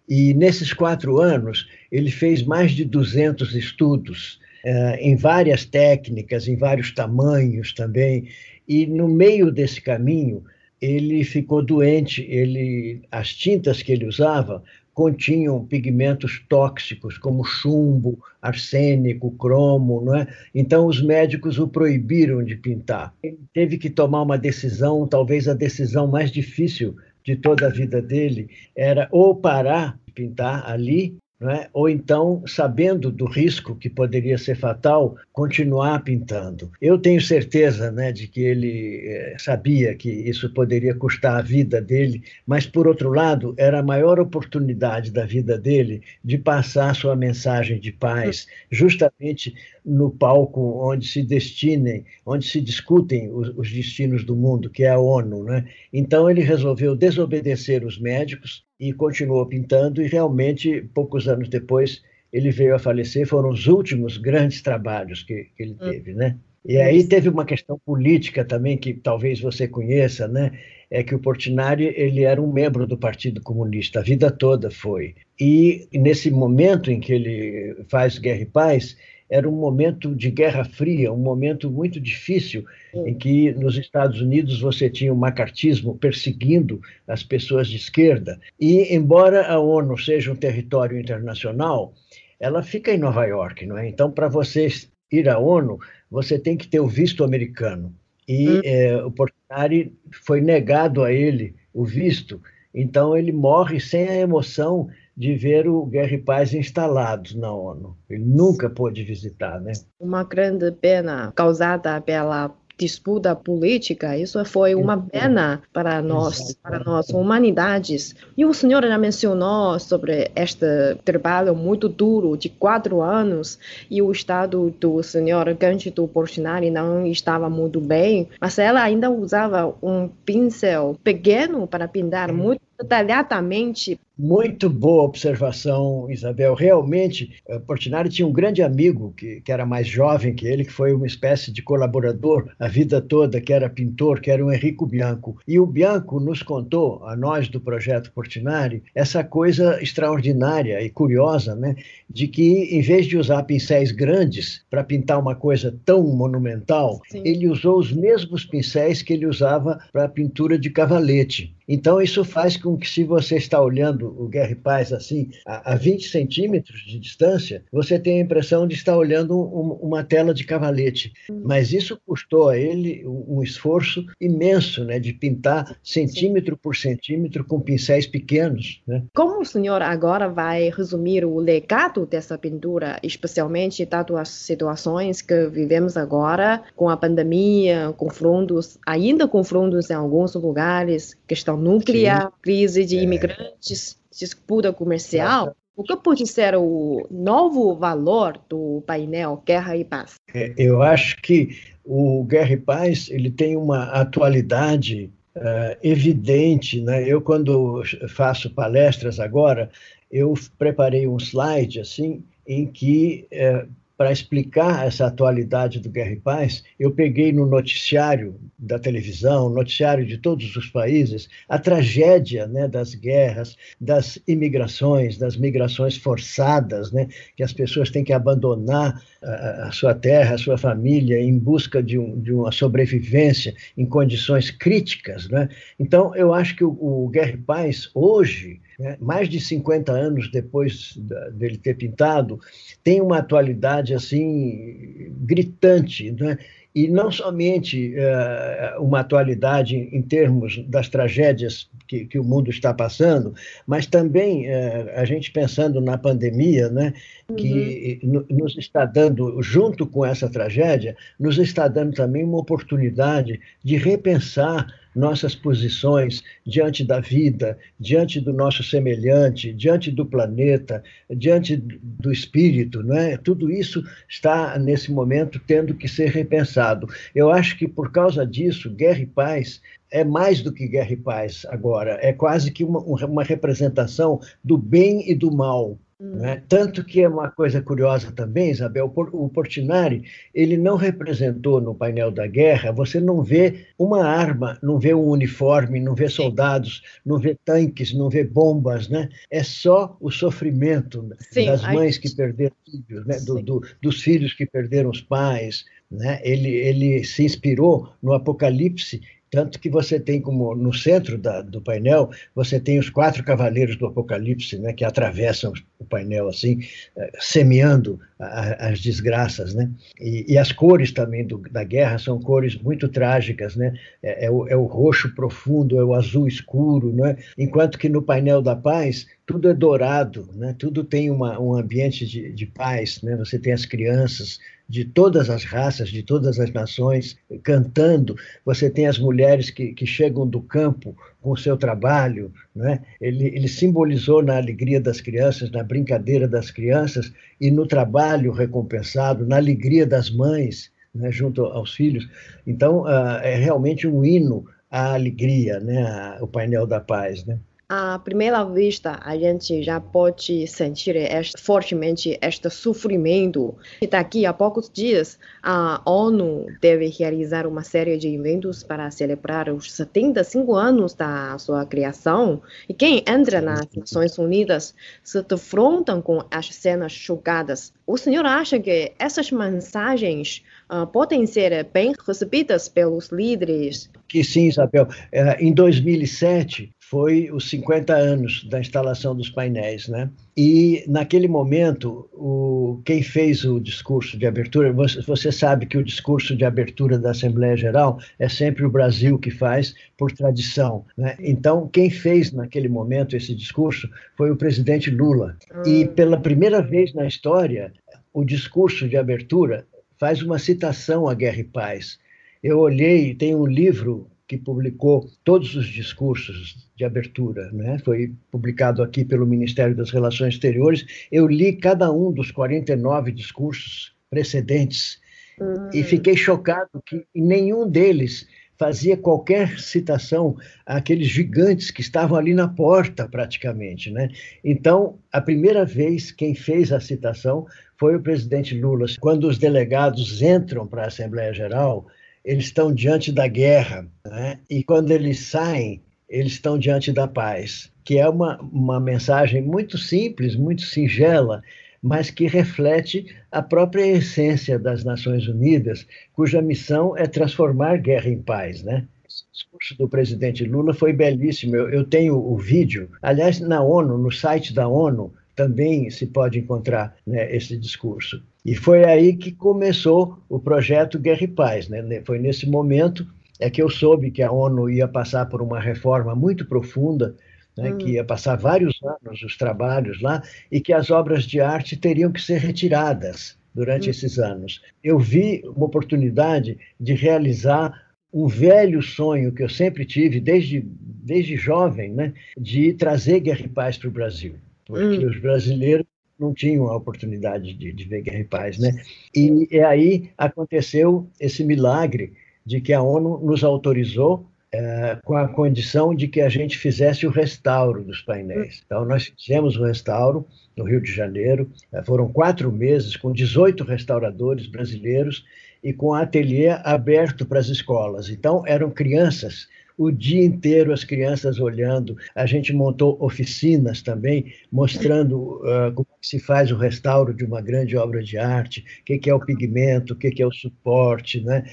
E 0.07 0.33
nesses 0.33 0.73
quatro 0.73 1.19
anos, 1.19 1.67
ele 1.91 2.11
fez 2.11 2.43
mais 2.43 2.71
de 2.71 2.83
200 2.83 3.55
estudos 3.55 4.39
eh, 4.65 4.97
em 5.01 5.15
várias 5.15 5.65
técnicas, 5.65 6.47
em 6.47 6.55
vários 6.55 6.91
tamanhos 6.91 7.73
também. 7.73 8.27
E 8.67 8.85
no 8.85 9.07
meio 9.07 9.51
desse 9.51 9.81
caminho, 9.81 10.43
ele 10.81 11.23
ficou 11.23 11.63
doente. 11.63 12.21
Ele, 12.29 13.01
as 13.11 13.33
tintas 13.33 13.81
que 13.81 13.91
ele 13.91 14.05
usava 14.05 14.63
continham 14.93 15.65
pigmentos 15.65 16.43
tóxicos, 16.47 17.17
como 17.17 17.43
chumbo, 17.43 18.19
arsênico, 18.41 19.31
cromo, 19.31 20.01
não 20.01 20.15
é? 20.15 20.27
Então 20.53 20.85
os 20.85 21.01
médicos 21.01 21.57
o 21.57 21.67
proibiram 21.67 22.43
de 22.43 22.55
pintar. 22.55 23.13
Ele 23.23 23.39
teve 23.53 23.77
que 23.77 23.89
tomar 23.89 24.21
uma 24.21 24.37
decisão, 24.37 25.07
talvez 25.07 25.47
a 25.47 25.53
decisão 25.53 26.07
mais 26.07 26.31
difícil 26.31 26.95
de 27.23 27.35
toda 27.35 27.67
a 27.67 27.69
vida 27.69 28.01
dele, 28.01 28.49
era 28.75 29.07
ou 29.11 29.35
parar 29.35 29.99
de 30.05 30.11
pintar 30.11 30.69
ali, 30.69 31.17
não 31.43 31.51
é? 31.51 31.69
ou 31.73 31.89
então, 31.89 32.41
sabendo 32.47 33.11
do 33.11 33.25
risco 33.25 33.75
que 33.75 33.89
poderia 33.89 34.37
ser 34.37 34.55
fatal, 34.55 35.17
continuar 35.33 36.01
pintando. 36.03 36.71
Eu 36.81 36.97
tenho 36.97 37.19
certeza 37.19 37.91
né, 37.91 38.13
de 38.13 38.29
que 38.29 38.39
ele 38.39 39.01
eh, 39.05 39.35
sabia 39.37 39.93
que 39.93 40.09
isso 40.09 40.53
poderia 40.53 40.95
custar 40.95 41.39
a 41.39 41.41
vida 41.41 41.81
dele, 41.81 42.23
mas, 42.47 42.65
por 42.65 42.87
outro 42.87 43.09
lado, 43.09 43.53
era 43.57 43.79
a 43.79 43.83
maior 43.83 44.21
oportunidade 44.21 45.11
da 45.11 45.25
vida 45.25 45.57
dele 45.57 46.01
de 46.23 46.37
passar 46.37 46.95
sua 46.95 47.15
mensagem 47.15 47.77
de 47.77 47.91
paz, 47.91 48.47
justamente 48.71 49.53
no 49.85 50.09
palco 50.09 50.79
onde 50.89 51.05
se 51.05 51.21
destinem, 51.21 52.05
onde 52.25 52.47
se 52.47 52.61
discutem 52.61 53.29
os, 53.29 53.49
os 53.57 53.69
destinos 53.69 54.23
do 54.23 54.33
mundo, 54.33 54.69
que 54.69 54.83
é 54.83 54.91
a 54.91 54.99
ONU. 54.99 55.43
Né? 55.43 55.65
Então, 55.91 56.29
ele 56.29 56.41
resolveu 56.41 56.95
desobedecer 56.95 57.85
os 57.85 57.99
médicos 57.99 58.63
e 58.89 58.93
continuou 58.93 59.45
pintando, 59.45 60.01
e 60.01 60.07
realmente, 60.07 60.81
poucos 60.93 61.27
anos 61.27 61.47
depois, 61.47 62.01
ele 62.31 62.51
veio 62.51 62.75
a 62.75 62.79
falecer. 62.79 63.27
Foram 63.27 63.49
os 63.49 63.67
últimos 63.67 64.17
grandes 64.17 64.61
trabalhos 64.61 65.23
que, 65.23 65.47
que 65.55 65.63
ele 65.63 65.75
teve, 65.75 66.13
né? 66.13 66.37
E 66.65 66.77
aí 66.77 67.03
teve 67.03 67.29
uma 67.29 67.45
questão 67.45 67.79
política 67.85 68.43
também 68.43 68.77
que 68.77 68.93
talvez 68.93 69.39
você 69.39 69.67
conheça, 69.67 70.27
né? 70.27 70.51
É 70.89 71.03
que 71.03 71.13
o 71.13 71.19
Portinari 71.19 71.93
ele 71.95 72.23
era 72.23 72.41
um 72.41 72.51
membro 72.51 72.87
do 72.87 72.97
Partido 72.97 73.41
Comunista, 73.41 73.99
a 73.99 74.03
vida 74.03 74.31
toda 74.31 74.71
foi. 74.71 75.15
E 75.39 75.87
nesse 75.93 76.31
momento 76.31 76.91
em 76.91 76.99
que 76.99 77.13
ele 77.13 77.75
faz 77.89 78.17
Guerra 78.17 78.41
e 78.41 78.45
Paz, 78.45 78.95
era 79.33 79.49
um 79.49 79.55
momento 79.55 80.13
de 80.13 80.29
Guerra 80.29 80.63
Fria, 80.63 81.11
um 81.11 81.17
momento 81.17 81.67
muito 81.71 81.99
difícil, 81.99 82.63
em 82.93 83.15
que 83.15 83.51
nos 83.53 83.75
Estados 83.75 84.21
Unidos 84.21 84.61
você 84.61 84.91
tinha 84.91 85.11
o 85.11 85.17
macartismo 85.17 85.97
perseguindo 85.97 86.79
as 87.07 87.23
pessoas 87.23 87.67
de 87.67 87.77
esquerda. 87.77 88.39
E, 88.59 88.95
embora 88.95 89.47
a 89.47 89.59
ONU 89.59 89.97
seja 89.97 90.31
um 90.31 90.35
território 90.35 90.99
internacional, 90.99 91.95
ela 92.39 92.61
fica 92.61 92.93
em 92.93 92.99
Nova 92.99 93.25
York, 93.25 93.65
não 93.65 93.75
é? 93.75 93.89
Então, 93.89 94.11
para 94.11 94.27
você 94.27 94.67
ir 95.11 95.27
à 95.27 95.39
ONU, 95.39 95.79
você 96.11 96.37
tem 96.37 96.55
que 96.55 96.67
ter 96.67 96.79
o 96.79 96.87
visto 96.87 97.23
americano. 97.23 97.91
E 98.27 98.47
hum. 98.47 98.61
é, 98.63 99.03
o 99.03 99.09
Portinari 99.09 99.97
foi 100.11 100.41
negado 100.41 101.03
a 101.03 101.11
ele 101.11 101.55
o 101.73 101.83
visto, 101.83 102.39
então 102.71 103.17
ele 103.17 103.31
morre 103.31 103.79
sem 103.79 104.07
a 104.07 104.15
emoção 104.15 104.89
de 105.15 105.35
ver 105.35 105.67
o 105.67 105.85
Guerra 105.85 106.13
e 106.13 106.17
Paz 106.17 106.53
instalados 106.53 107.35
na 107.35 107.53
ONU. 107.53 107.95
Ele 108.09 108.23
nunca 108.23 108.69
pôde 108.69 109.03
visitar, 109.03 109.59
né? 109.61 109.73
Uma 109.99 110.23
grande 110.23 110.71
pena 110.71 111.31
causada 111.35 111.99
pela 112.01 112.51
disputa 112.77 113.35
política, 113.35 114.17
isso 114.17 114.43
foi 114.45 114.75
uma 114.75 114.97
pena 114.97 115.61
para 115.71 116.01
nós, 116.01 116.55
para 116.61 116.79
nós 116.79 117.09
humanidades. 117.09 118.15
E 118.37 118.45
o 118.45 118.53
senhor 118.53 118.83
já 118.83 118.97
mencionou 118.97 119.79
sobre 119.79 120.31
este 120.35 120.95
trabalho 121.05 121.55
muito 121.55 121.87
duro 121.87 122.35
de 122.35 122.49
quatro 122.49 123.01
anos 123.01 123.59
e 123.89 124.01
o 124.01 124.11
estado 124.11 124.73
do 124.79 125.03
senhor 125.03 125.55
Cândido 125.55 126.07
Portinari 126.07 126.69
não 126.69 127.05
estava 127.05 127.49
muito 127.49 127.79
bem, 127.79 128.27
mas 128.41 128.57
ela 128.57 128.81
ainda 128.81 129.09
usava 129.09 129.73
um 129.81 130.09
pincel 130.25 130.97
pequeno 131.03 131.67
para 131.67 131.87
pintar 131.87 132.31
muito 132.33 132.61
detalhadamente 132.79 133.99
muito 134.23 134.69
boa 134.69 135.03
observação, 135.03 136.09
Isabel. 136.09 136.53
Realmente, 136.53 137.33
eh, 137.45 137.59
Portinari 137.59 138.07
tinha 138.07 138.25
um 138.25 138.31
grande 138.31 138.63
amigo 138.63 139.13
que, 139.17 139.41
que 139.41 139.51
era 139.51 139.65
mais 139.65 139.85
jovem 139.85 140.33
que 140.33 140.47
ele, 140.47 140.63
que 140.63 140.71
foi 140.71 140.93
uma 140.93 141.05
espécie 141.05 141.51
de 141.51 141.61
colaborador 141.61 142.49
a 142.57 142.69
vida 142.69 143.01
toda, 143.01 143.41
que 143.41 143.51
era 143.51 143.69
pintor, 143.69 144.21
que 144.21 144.31
era 144.31 144.43
o 144.43 144.49
Enrico 144.49 144.85
Bianco. 144.85 145.37
E 145.45 145.59
o 145.59 145.65
Bianco 145.65 146.21
nos 146.21 146.41
contou, 146.41 147.05
a 147.05 147.17
nós 147.17 147.49
do 147.49 147.59
projeto 147.59 148.13
Portinari, 148.13 148.81
essa 148.95 149.25
coisa 149.25 149.83
extraordinária 149.83 150.81
e 150.81 150.89
curiosa, 150.89 151.53
né, 151.53 151.75
de 152.09 152.25
que 152.29 152.77
em 152.77 152.81
vez 152.81 153.05
de 153.05 153.17
usar 153.17 153.43
pincéis 153.43 153.91
grandes 153.91 154.63
para 154.69 154.85
pintar 154.85 155.19
uma 155.19 155.35
coisa 155.35 155.77
tão 155.83 156.01
monumental, 156.01 157.01
Sim. 157.09 157.23
ele 157.25 157.49
usou 157.49 157.77
os 157.77 157.91
mesmos 157.91 158.45
pincéis 158.45 159.01
que 159.01 159.11
ele 159.11 159.25
usava 159.25 159.79
para 159.91 160.05
a 160.05 160.09
pintura 160.09 160.57
de 160.57 160.69
cavalete. 160.69 161.53
Então, 161.67 162.01
isso 162.01 162.25
faz 162.25 162.57
com 162.57 162.77
que, 162.77 162.89
se 162.89 163.03
você 163.03 163.37
está 163.37 163.61
olhando 163.61 164.12
o 164.17 164.27
Guerra 164.27 164.51
e 164.51 164.55
Paz 164.55 164.93
assim, 164.93 165.29
a, 165.45 165.75
20 165.75 166.09
centímetros 166.09 166.81
de 166.85 166.99
distância, 166.99 167.63
você 167.71 167.99
tenha 167.99 168.21
a 168.21 168.25
impressão 168.25 168.67
de 168.67 168.75
estar 168.75 168.97
olhando 168.97 169.37
um, 169.37 169.73
uma 169.81 170.03
tela 170.03 170.33
de 170.33 170.43
cavalete. 170.43 171.13
Mas 171.43 171.73
isso 171.73 171.99
custou 172.05 172.49
a 172.49 172.57
ele 172.57 173.05
um, 173.05 173.41
esforço 173.43 174.05
imenso, 174.19 174.83
né, 174.83 174.99
de 174.99 175.13
pintar 175.13 175.77
centímetro 175.83 176.57
por 176.57 176.75
centímetro 176.75 177.43
com 177.43 177.59
pincéis 177.59 178.07
pequenos. 178.07 178.81
Né? 178.87 179.03
Como 179.15 179.41
o 179.41 179.45
senhor 179.45 179.81
agora 179.81 180.29
vai 180.29 180.69
resumir 180.69 181.25
o 181.25 181.37
legado 181.37 182.05
dessa 182.05 182.37
pintura, 182.37 182.99
especialmente 183.03 183.85
dado 183.85 184.17
as 184.17 184.29
situações 184.29 185.21
que 185.21 185.47
vivemos 185.47 185.97
agora, 185.97 186.63
com 186.75 186.89
a 186.89 186.97
pandemia, 186.97 187.93
confrontos, 187.97 188.77
ainda 188.85 189.27
confrontos 189.27 189.89
em 189.89 189.93
alguns 189.93 190.33
lugares, 190.35 191.17
questão 191.27 191.57
nuclear, 191.57 192.25
Sim. 192.25 192.31
crise 192.41 192.85
de 192.85 192.97
é. 192.97 194.02
Disputa 194.17 194.71
comercial. 194.71 195.55
O 195.75 195.83
que 195.83 195.95
pode 195.97 196.27
ser 196.27 196.55
o 196.55 197.07
novo 197.09 197.75
valor 197.75 198.39
do 198.47 198.83
painel 198.85 199.41
Guerra 199.43 199.75
e 199.75 199.83
Paz? 199.83 200.15
É, 200.33 200.53
eu 200.55 200.83
acho 200.83 201.17
que 201.21 201.57
o 201.83 202.23
Guerra 202.23 202.53
e 202.53 202.57
Paz 202.57 203.09
ele 203.09 203.31
tem 203.31 203.57
uma 203.57 203.85
atualidade 203.85 205.11
uh, 205.35 205.77
evidente. 205.81 206.79
Né? 206.79 207.07
Eu, 207.07 207.21
quando 207.21 207.81
faço 208.07 208.51
palestras 208.51 209.19
agora, 209.19 209.71
eu 210.11 210.35
preparei 210.59 211.07
um 211.07 211.17
slide 211.17 211.79
assim 211.79 212.23
em 212.47 212.67
que 212.67 213.27
uh, 213.31 213.67
para 214.03 214.11
explicar 214.11 214.85
essa 214.85 215.07
atualidade 215.07 215.79
do 215.79 215.89
Guerra 215.89 216.11
e 216.11 216.19
Paz, 216.19 216.61
eu 216.77 216.91
peguei 216.91 217.31
no 217.31 217.45
noticiário 217.45 218.37
da 218.59 218.77
televisão, 218.77 219.49
noticiário 219.49 220.05
de 220.05 220.17
todos 220.17 220.53
os 220.57 220.67
países, 220.67 221.29
a 221.47 221.57
tragédia 221.57 222.45
né, 222.45 222.67
das 222.67 222.95
guerras, 222.95 223.55
das 223.79 224.19
imigrações, 224.27 225.17
das 225.17 225.37
migrações 225.37 225.95
forçadas, 225.95 226.91
né, 226.91 227.07
que 227.37 227.43
as 227.43 227.53
pessoas 227.53 227.89
têm 227.89 228.03
que 228.03 228.11
abandonar 228.11 229.01
a, 229.23 229.67
a 229.67 229.71
sua 229.71 229.95
terra, 229.95 230.35
a 230.35 230.37
sua 230.37 230.57
família, 230.57 231.17
em 231.21 231.39
busca 231.39 231.81
de, 231.81 231.97
um, 231.97 232.19
de, 232.19 232.33
uma 232.33 232.51
sobrevivência 232.51 233.55
em 233.77 233.85
condições 233.85 234.51
críticas. 234.51 235.29
Né? 235.29 235.47
Então, 235.79 236.13
eu 236.13 236.33
acho 236.33 236.57
que 236.57 236.65
o, 236.65 236.71
o 236.77 237.07
Guerra 237.07 237.31
e 237.35 237.37
Paz, 237.37 237.89
hoje, 237.95 238.59
né, 238.79 238.97
mais 238.99 239.29
de 239.29 239.39
50 239.39 239.91
anos 239.91 240.29
depois 240.31 240.95
da, 240.97 241.29
dele 241.29 241.57
ter 241.57 241.75
pintado, 241.75 242.39
tem 242.83 243.01
uma 243.01 243.19
atualidade 243.19 243.93
assim 243.93 245.11
gritante, 245.21 246.11
né? 246.11 246.37
e 246.75 246.87
não 246.87 247.11
somente 247.11 247.93
uh, 247.95 248.81
uma 248.81 249.01
atualidade 249.01 249.77
em 249.77 250.01
termos 250.01 250.63
das 250.67 250.89
tragédias 250.89 251.69
que, 251.87 252.05
que 252.05 252.17
o 252.17 252.23
mundo 252.23 252.49
está 252.49 252.73
passando, 252.73 253.35
mas 253.67 253.85
também 253.85 254.47
uh, 254.47 254.89
a 254.95 255.05
gente 255.05 255.31
pensando 255.31 255.79
na 255.79 255.97
pandemia, 255.97 256.69
né, 256.69 256.93
que 257.37 257.99
uhum. 258.03 258.25
nos 258.29 258.57
está 258.57 258.85
dando, 258.85 259.41
junto 259.41 259.85
com 259.85 260.03
essa 260.03 260.27
tragédia, 260.27 260.95
nos 261.19 261.37
está 261.37 261.67
dando 261.67 261.93
também 261.93 262.23
uma 262.23 262.39
oportunidade 262.39 263.39
de 263.63 263.77
repensar 263.77 264.67
nossas 264.95 265.35
posições 265.35 266.23
diante 266.45 266.83
da 266.83 266.99
vida, 266.99 267.57
diante 267.79 268.19
do 268.19 268.33
nosso 268.33 268.63
semelhante, 268.63 269.53
diante 269.53 269.91
do 269.91 270.05
planeta, 270.05 270.83
diante 271.09 271.55
do 271.55 272.11
espírito, 272.11 272.83
não 272.83 272.97
é? 272.97 273.17
Tudo 273.17 273.51
isso 273.51 273.83
está 274.09 274.57
nesse 274.59 274.91
momento 274.91 275.39
tendo 275.45 275.73
que 275.73 275.87
ser 275.87 276.09
repensado. 276.09 276.87
Eu 277.13 277.31
acho 277.31 277.57
que 277.57 277.67
por 277.67 277.91
causa 277.91 278.25
disso, 278.25 278.69
Guerra 278.69 278.99
e 278.99 279.05
Paz 279.05 279.61
é 279.91 280.03
mais 280.03 280.41
do 280.41 280.51
que 280.51 280.67
Guerra 280.67 280.93
e 280.93 280.97
Paz 280.97 281.45
agora, 281.49 281.99
é 282.01 282.11
quase 282.11 282.51
que 282.51 282.63
uma, 282.63 282.79
uma 282.79 283.23
representação 283.23 284.19
do 284.43 284.57
bem 284.57 285.09
e 285.09 285.13
do 285.13 285.31
mal 285.31 285.77
né? 286.03 286.43
Tanto 286.49 286.83
que 286.83 287.01
é 287.01 287.07
uma 287.07 287.31
coisa 287.31 287.61
curiosa 287.61 288.11
também, 288.11 288.51
Isabel, 288.51 288.91
o 288.93 289.29
Portinari, 289.29 290.03
ele 290.35 290.57
não 290.57 290.75
representou 290.75 291.61
no 291.61 291.73
painel 291.73 292.11
da 292.11 292.27
guerra, 292.27 292.73
você 292.73 292.99
não 292.99 293.23
vê 293.23 293.67
uma 293.79 294.03
arma, 294.03 294.59
não 294.61 294.77
vê 294.77 294.93
um 294.93 295.07
uniforme, 295.07 295.79
não 295.79 295.95
vê 295.95 296.09
soldados, 296.09 296.83
não 297.05 297.17
vê 297.17 297.37
tanques, 297.45 297.93
não 297.93 298.09
vê 298.09 298.25
bombas, 298.25 298.89
né? 298.89 299.07
É 299.31 299.41
só 299.43 299.95
o 300.01 300.11
sofrimento 300.11 301.09
Sim, 301.31 301.45
das 301.45 301.63
mães 301.63 301.97
que 301.97 302.13
perderam 302.13 302.55
filhos, 302.69 303.05
né? 303.05 303.19
do, 303.21 303.41
do, 303.41 303.61
dos 303.81 304.01
filhos 304.01 304.33
que 304.33 304.45
perderam 304.45 304.89
os 304.89 304.99
pais, 304.99 305.63
né? 305.89 306.19
Ele, 306.21 306.49
ele 306.49 307.03
se 307.05 307.23
inspirou 307.23 307.93
no 308.01 308.11
Apocalipse 308.11 309.01
tanto 309.33 309.59
que 309.59 309.67
você 309.67 309.99
tem 309.99 310.21
como 310.21 310.53
no 310.53 310.71
centro 310.71 311.17
da, 311.17 311.41
do 311.41 311.59
painel, 311.59 312.11
você 312.35 312.59
tem 312.59 312.77
os 312.77 312.87
quatro 312.87 313.23
cavaleiros 313.23 313.75
do 313.75 313.87
Apocalipse, 313.87 314.59
né, 314.59 314.73
que 314.73 314.85
atravessam 314.85 315.51
o 315.79 315.83
painel 315.83 316.29
assim, 316.29 316.59
eh, 316.95 317.11
semeando 317.19 317.99
a, 318.19 318.69
as 318.69 318.79
desgraças, 318.79 319.55
né? 319.55 319.71
E, 319.99 320.33
e 320.33 320.37
as 320.37 320.51
cores 320.51 320.91
também 320.91 321.25
do, 321.25 321.39
da 321.49 321.63
guerra 321.63 321.97
são 321.97 322.19
cores 322.21 322.55
muito 322.55 322.87
trágicas, 322.87 323.55
né? 323.55 323.73
É, 324.03 324.25
é, 324.25 324.31
o, 324.31 324.47
é, 324.47 324.55
o, 324.55 324.65
roxo 324.65 325.13
profundo, 325.15 325.79
é 325.79 325.83
o 325.83 325.95
azul 325.95 326.27
escuro, 326.27 326.93
né? 326.93 327.17
Enquanto 327.35 327.79
que 327.79 327.89
no 327.89 328.03
painel 328.03 328.39
da 328.39 328.55
paz 328.55 329.07
tudo 329.25 329.49
é 329.49 329.53
dourado, 329.53 330.29
né? 330.35 330.53
Tudo 330.57 330.83
tem 330.83 331.09
uma, 331.09 331.39
um 331.39 331.53
ambiente 331.53 332.05
de, 332.05 332.31
de 332.31 332.45
paz, 332.45 333.01
né? 333.01 333.15
Você 333.15 333.39
tem 333.39 333.53
as 333.53 333.65
crianças 333.65 334.39
de 334.67 334.85
todas 334.85 335.29
as 335.29 335.43
raças, 335.43 335.89
de 335.89 336.03
todas 336.03 336.39
as 336.39 336.51
nações, 336.51 337.17
cantando. 337.43 338.15
Você 338.45 338.69
tem 338.69 338.87
as 338.87 338.97
mulheres 338.97 339.49
que, 339.49 339.73
que 339.73 339.85
chegam 339.85 340.27
do 340.27 340.41
campo 340.41 340.95
com 341.21 341.31
o 341.31 341.37
seu 341.37 341.55
trabalho. 341.57 342.33
Né? 342.55 342.81
Ele, 342.99 343.27
ele 343.27 343.47
simbolizou 343.47 344.23
na 344.23 344.37
alegria 344.37 344.81
das 344.81 344.99
crianças, 344.99 345.51
na 345.51 345.63
brincadeira 345.63 346.27
das 346.27 346.49
crianças 346.49 347.13
e 347.39 347.51
no 347.51 347.67
trabalho 347.67 348.31
recompensado, 348.31 349.25
na 349.25 349.35
alegria 349.35 349.85
das 349.85 350.09
mães 350.09 350.71
né, 350.93 351.11
junto 351.11 351.45
aos 351.45 351.73
filhos. 351.73 352.07
Então, 352.45 352.83
uh, 352.83 353.19
é 353.21 353.35
realmente 353.35 353.87
um 353.87 354.03
hino 354.03 354.45
à 354.69 354.93
alegria, 354.93 355.59
né, 355.59 356.17
o 356.21 356.27
painel 356.27 356.65
da 356.65 356.79
paz. 356.79 357.25
Né? 357.25 357.37
À 357.75 357.97
primeira 357.97 358.43
vista, 358.43 358.99
a 359.03 359.17
gente 359.17 359.63
já 359.63 359.79
pode 359.79 360.45
sentir 360.45 360.95
este, 360.95 361.41
fortemente 361.41 362.19
este 362.21 362.47
sofrimento. 362.51 363.55
E 363.81 363.87
daqui 363.87 364.27
a 364.27 364.33
poucos 364.33 364.69
dias, 364.69 365.17
a 365.41 365.81
ONU 365.83 366.45
deve 366.61 366.87
realizar 366.89 367.47
uma 367.47 367.63
série 367.63 367.97
de 367.97 368.09
eventos 368.09 368.61
para 368.61 368.91
celebrar 368.91 369.49
os 369.49 369.71
75 369.71 370.53
anos 370.53 370.93
da 370.93 371.35
sua 371.39 371.65
criação. 371.65 372.43
E 372.69 372.75
quem 372.75 373.03
entra 373.07 373.41
nas 373.41 373.67
Nações 373.75 374.19
Unidas 374.19 374.75
se 375.03 375.23
defrontam 375.23 375.99
com 375.99 376.23
as 376.29 376.53
cenas 376.53 376.91
chocadas. 376.91 377.73
O 377.87 377.97
senhor 377.97 378.25
acha 378.27 378.59
que 378.59 378.93
essas 378.99 379.31
mensagens 379.31 380.43
uh, 380.71 380.85
podem 380.85 381.25
ser 381.25 381.63
bem 381.73 381.91
recebidas 382.07 382.69
pelos 382.69 383.09
líderes? 383.09 383.89
Que 384.07 384.23
sim, 384.23 384.47
Isabel. 384.47 384.87
É, 385.11 385.43
em 385.43 385.51
2007, 385.51 386.71
foi 386.93 387.31
os 387.31 387.49
50 387.49 387.91
anos 387.91 388.43
da 388.43 388.59
instalação 388.59 389.15
dos 389.15 389.27
painéis, 389.27 389.87
né? 389.87 390.11
E 390.37 390.83
naquele 390.87 391.27
momento, 391.27 392.07
o, 392.13 392.79
quem 392.85 393.01
fez 393.01 393.43
o 393.43 393.59
discurso 393.59 394.15
de 394.15 394.27
abertura, 394.27 394.71
você, 394.71 395.01
você, 395.01 395.31
sabe 395.31 395.65
que 395.65 395.75
o 395.75 395.83
discurso 395.83 396.35
de 396.35 396.45
abertura 396.45 396.99
da 396.99 397.09
Assembleia 397.09 397.57
Geral 397.57 397.97
é 398.19 398.29
sempre 398.29 398.63
o 398.63 398.69
Brasil 398.69 399.17
que 399.17 399.31
faz 399.31 399.73
por 399.97 400.11
tradição, 400.11 400.85
né? 400.95 401.17
Então, 401.19 401.67
quem 401.67 401.89
fez 401.89 402.31
naquele 402.31 402.69
momento 402.69 403.17
esse 403.17 403.33
discurso 403.33 403.89
foi 404.15 404.29
o 404.29 404.37
presidente 404.37 404.91
Lula. 404.91 405.35
E 405.65 405.87
pela 405.87 406.19
primeira 406.19 406.61
vez 406.61 406.93
na 406.93 407.07
história, 407.07 407.73
o 408.13 408.23
discurso 408.23 408.87
de 408.87 408.97
abertura 408.97 409.65
faz 409.99 410.21
uma 410.21 410.37
citação 410.37 411.09
à 411.09 411.15
Guerra 411.15 411.39
e 411.39 411.43
Paz. 411.43 411.97
Eu 412.43 412.59
olhei, 412.59 413.15
tem 413.15 413.35
um 413.35 413.47
livro 413.47 414.12
que 414.27 414.37
publicou 414.37 415.09
todos 415.23 415.55
os 415.55 415.67
discursos 415.67 416.69
de 416.75 416.85
abertura, 416.85 417.51
né? 417.51 417.77
foi 417.79 418.13
publicado 418.31 418.81
aqui 418.81 419.03
pelo 419.03 419.27
Ministério 419.27 419.75
das 419.75 419.91
Relações 419.91 420.35
Exteriores. 420.35 420.85
Eu 421.11 421.27
li 421.27 421.53
cada 421.53 421.91
um 421.91 422.11
dos 422.11 422.31
49 422.31 423.11
discursos 423.11 423.93
precedentes 424.09 424.99
uhum. 425.39 425.69
e 425.73 425.83
fiquei 425.83 426.15
chocado 426.15 426.81
que 426.85 427.05
nenhum 427.13 427.69
deles 427.69 428.25
fazia 428.57 428.95
qualquer 428.95 429.59
citação 429.59 430.37
àqueles 430.65 431.07
gigantes 431.07 431.69
que 431.69 431.81
estavam 431.81 432.17
ali 432.17 432.33
na 432.33 432.47
porta, 432.47 433.09
praticamente. 433.09 433.91
Né? 433.91 434.09
Então, 434.43 434.99
a 435.11 435.19
primeira 435.19 435.65
vez 435.65 436.11
quem 436.11 436.33
fez 436.33 436.71
a 436.71 436.79
citação 436.79 437.45
foi 437.77 437.95
o 437.95 438.01
presidente 438.01 438.57
Lula. 438.57 438.85
Quando 439.01 439.27
os 439.27 439.37
delegados 439.37 440.21
entram 440.21 440.65
para 440.65 440.83
a 440.83 440.87
Assembleia 440.87 441.33
Geral, 441.33 441.87
eles 442.23 442.45
estão 442.45 442.73
diante 442.73 443.11
da 443.11 443.27
guerra, 443.27 443.87
né? 444.05 444.39
e 444.49 444.63
quando 444.63 444.91
eles 444.91 445.19
saem, 445.19 445.81
eles 446.07 446.33
estão 446.33 446.57
diante 446.57 446.91
da 446.91 447.07
paz, 447.07 447.71
que 447.83 447.97
é 447.97 448.07
uma, 448.07 448.39
uma 448.41 448.79
mensagem 448.79 449.41
muito 449.41 449.77
simples, 449.77 450.35
muito 450.35 450.61
singela, 450.61 451.41
mas 451.81 452.09
que 452.09 452.27
reflete 452.27 453.13
a 453.29 453.41
própria 453.41 453.85
essência 453.85 454.57
das 454.57 454.85
Nações 454.85 455.27
Unidas, 455.27 455.85
cuja 456.13 456.41
missão 456.41 456.95
é 456.95 457.05
transformar 457.05 457.77
guerra 457.77 458.09
em 458.09 458.21
paz, 458.21 458.63
né? 458.63 458.87
O 459.03 459.31
discurso 459.33 459.77
do 459.77 459.89
presidente 459.89 460.45
Lula 460.45 460.73
foi 460.73 460.93
belíssimo. 460.93 461.55
Eu, 461.55 461.69
eu 461.69 461.83
tenho 461.83 462.15
o 462.15 462.37
vídeo. 462.37 462.89
Aliás, 463.01 463.39
na 463.39 463.61
ONU, 463.61 463.97
no 463.97 464.11
site 464.11 464.53
da 464.53 464.67
ONU, 464.67 465.13
também 465.35 465.89
se 465.89 466.07
pode 466.07 466.39
encontrar 466.39 466.95
né, 467.05 467.33
esse 467.35 467.57
discurso. 467.57 468.21
E 468.45 468.55
foi 468.55 468.83
aí 468.83 469.15
que 469.15 469.31
começou 469.31 470.19
o 470.29 470.39
projeto 470.39 470.99
Guerra 470.99 471.23
e 471.23 471.27
Paz. 471.27 471.69
Né? 471.69 472.01
Foi 472.05 472.19
nesse 472.19 472.47
momento 472.47 473.07
é 473.39 473.49
que 473.49 473.61
eu 473.61 473.69
soube 473.69 474.11
que 474.11 474.21
a 474.21 474.31
ONU 474.31 474.69
ia 474.69 474.87
passar 474.87 475.25
por 475.25 475.41
uma 475.41 475.59
reforma 475.59 476.15
muito 476.15 476.45
profunda, 476.45 477.15
né, 477.57 477.71
hum. 477.71 477.77
que 477.77 477.91
ia 477.91 478.03
passar 478.03 478.35
vários 478.35 478.79
anos 478.83 479.21
os 479.21 479.35
trabalhos 479.37 480.01
lá, 480.01 480.21
e 480.51 480.61
que 480.61 480.71
as 480.71 480.89
obras 480.91 481.23
de 481.23 481.41
arte 481.41 481.75
teriam 481.75 482.11
que 482.11 482.21
ser 482.21 482.37
retiradas 482.37 483.37
durante 483.53 483.87
hum. 483.87 483.91
esses 483.91 484.19
anos. 484.19 484.61
Eu 484.83 484.99
vi 484.99 485.41
uma 485.45 485.65
oportunidade 485.65 486.57
de 486.79 486.93
realizar 486.93 487.73
um 488.13 488.27
velho 488.27 488.81
sonho 488.81 489.31
que 489.31 489.41
eu 489.41 489.49
sempre 489.49 489.83
tive, 489.83 490.19
desde, 490.19 490.63
desde 490.63 491.35
jovem, 491.35 491.91
né, 491.91 492.13
de 492.37 492.73
trazer 492.73 493.19
guerra 493.19 493.45
e 493.45 493.49
paz 493.49 493.77
para 493.77 493.89
o 493.89 493.91
Brasil 493.91 494.35
porque 494.65 495.05
hum. 495.05 495.09
os 495.09 495.19
brasileiros 495.19 495.85
não 496.19 496.33
tinham 496.33 496.67
a 496.69 496.75
oportunidade 496.75 497.53
de, 497.53 497.73
de 497.73 497.83
ver 497.85 498.01
Guerra 498.01 498.19
e 498.19 498.23
Paz, 498.23 498.57
né? 498.57 498.81
E, 499.15 499.47
e, 499.51 499.59
aí 499.59 500.09
aconteceu 500.17 501.07
esse 501.19 501.43
milagre 501.43 502.13
de 502.45 502.61
que 502.61 502.73
a 502.73 502.81
ONU 502.81 503.19
nos 503.19 503.43
autorizou 503.43 504.25
é, 504.51 504.99
com 505.03 505.17
a 505.17 505.27
condição 505.27 505.95
de 505.95 506.07
que 506.07 506.21
a 506.21 506.29
gente 506.29 506.57
fizesse 506.57 507.07
o 507.07 507.09
restauro 507.09 507.83
dos 507.83 508.01
painéis. 508.01 508.61
Então, 508.65 508.85
nós 508.85 509.11
fizemos 509.17 509.57
o 509.57 509.65
restauro 509.65 510.27
no 510.55 510.63
Rio 510.63 510.79
de 510.79 510.91
Janeiro, 510.91 511.49
é, 511.71 511.81
foram 511.83 512.11
quatro 512.11 512.51
meses 512.51 512.95
com 512.95 513.11
18 513.11 513.63
restauradores 513.63 514.45
brasileiros 514.45 515.25
e 515.63 515.73
com 515.73 515.93
ateliê 515.93 516.49
aberto 516.49 517.25
para 517.25 517.39
as 517.39 517.47
escolas. 517.47 518.09
Então, 518.09 518.43
eram 518.45 518.69
crianças 518.69 519.47
o 519.77 519.91
dia 519.91 520.23
inteiro 520.23 520.71
as 520.73 520.83
crianças 520.83 521.39
olhando. 521.39 521.95
A 522.15 522.25
gente 522.25 522.53
montou 522.53 522.97
oficinas 522.99 523.81
também, 523.81 524.33
mostrando 524.51 525.41
uh, 525.41 525.73
como 525.73 525.87
se 526.01 526.19
faz 526.19 526.51
o 526.51 526.57
restauro 526.57 527.13
de 527.13 527.25
uma 527.25 527.41
grande 527.41 527.75
obra 527.77 528.03
de 528.03 528.17
arte, 528.17 528.63
o 528.81 528.85
que, 528.85 528.97
que, 528.97 529.09
é 529.09 529.13
o 529.13 529.19
pigmento, 529.19 529.93
o 529.93 529.95
que, 529.95 530.11
que, 530.11 530.21
é 530.21 530.27
o 530.27 530.31
suporte, 530.31 531.21
né? 531.21 531.43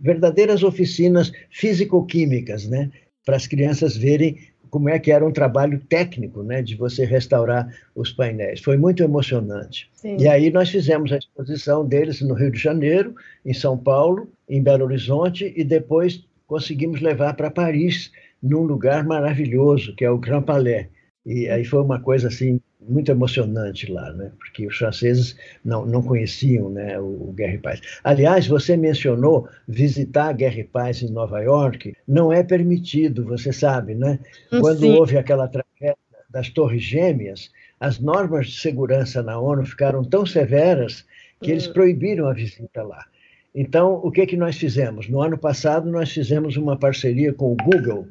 verdadeiras 0.00 0.62
oficinas 0.62 1.32
físico-químicas, 1.50 2.66
né? 2.68 2.90
para 3.24 3.36
as 3.36 3.46
crianças 3.46 3.94
verem 3.96 4.38
como 4.70 4.88
é 4.88 4.98
que 4.98 5.10
era 5.10 5.26
um 5.26 5.32
trabalho 5.32 5.80
técnico, 5.88 6.42
né, 6.42 6.62
de 6.62 6.76
você 6.76 7.04
restaurar 7.04 7.68
os 7.94 8.12
painéis. 8.12 8.60
Foi 8.60 8.76
muito 8.76 9.02
emocionante. 9.02 9.90
Sim. 9.94 10.16
E 10.18 10.28
aí 10.28 10.50
nós 10.50 10.70
fizemos 10.70 11.12
a 11.12 11.18
exposição 11.18 11.86
deles 11.86 12.20
no 12.20 12.34
Rio 12.34 12.50
de 12.50 12.58
Janeiro, 12.58 13.14
em 13.44 13.52
São 13.52 13.76
Paulo, 13.76 14.28
em 14.48 14.62
Belo 14.62 14.84
Horizonte 14.84 15.52
e 15.56 15.64
depois 15.64 16.24
conseguimos 16.48 17.00
levar 17.00 17.34
para 17.34 17.50
Paris, 17.50 18.10
num 18.42 18.62
lugar 18.62 19.04
maravilhoso, 19.04 19.94
que 19.94 20.04
é 20.04 20.10
o 20.10 20.18
Grand 20.18 20.42
Palais. 20.42 20.88
E 21.24 21.48
aí 21.48 21.64
foi 21.64 21.82
uma 21.82 22.00
coisa 22.00 22.28
assim 22.28 22.60
muito 22.80 23.10
emocionante 23.10 23.90
lá, 23.92 24.12
né? 24.14 24.32
Porque 24.38 24.66
os 24.66 24.76
franceses 24.76 25.36
não, 25.62 25.84
não 25.84 26.02
conheciam, 26.02 26.70
né, 26.70 26.98
o, 26.98 27.28
o 27.28 27.32
Guerra 27.34 27.54
e 27.54 27.58
Paz. 27.58 27.80
Aliás, 28.02 28.46
você 28.46 28.76
mencionou 28.76 29.46
visitar 29.66 30.32
Guerra 30.32 30.60
e 30.60 30.64
Paz 30.64 31.02
em 31.02 31.10
Nova 31.10 31.40
York, 31.40 31.94
não 32.06 32.32
é 32.32 32.42
permitido, 32.42 33.24
você 33.24 33.52
sabe, 33.52 33.94
né? 33.94 34.18
Hum, 34.50 34.60
Quando 34.60 34.80
Sim. 34.80 34.92
houve 34.92 35.18
aquela 35.18 35.48
tragédia 35.48 35.98
das 36.30 36.48
Torres 36.48 36.82
Gêmeas, 36.82 37.50
as 37.78 37.98
normas 37.98 38.46
de 38.46 38.60
segurança 38.60 39.22
na 39.22 39.38
ONU 39.38 39.66
ficaram 39.66 40.02
tão 40.02 40.24
severas 40.24 41.04
que 41.42 41.50
eles 41.50 41.66
hum. 41.68 41.72
proibiram 41.74 42.26
a 42.26 42.32
visita 42.32 42.82
lá. 42.82 43.04
Então, 43.54 43.94
o 44.02 44.10
que, 44.10 44.26
que 44.26 44.36
nós 44.36 44.56
fizemos? 44.56 45.08
No 45.08 45.22
ano 45.22 45.38
passado, 45.38 45.90
nós 45.90 46.10
fizemos 46.10 46.56
uma 46.56 46.76
parceria 46.76 47.32
com 47.32 47.52
o 47.52 47.56
Google 47.56 48.06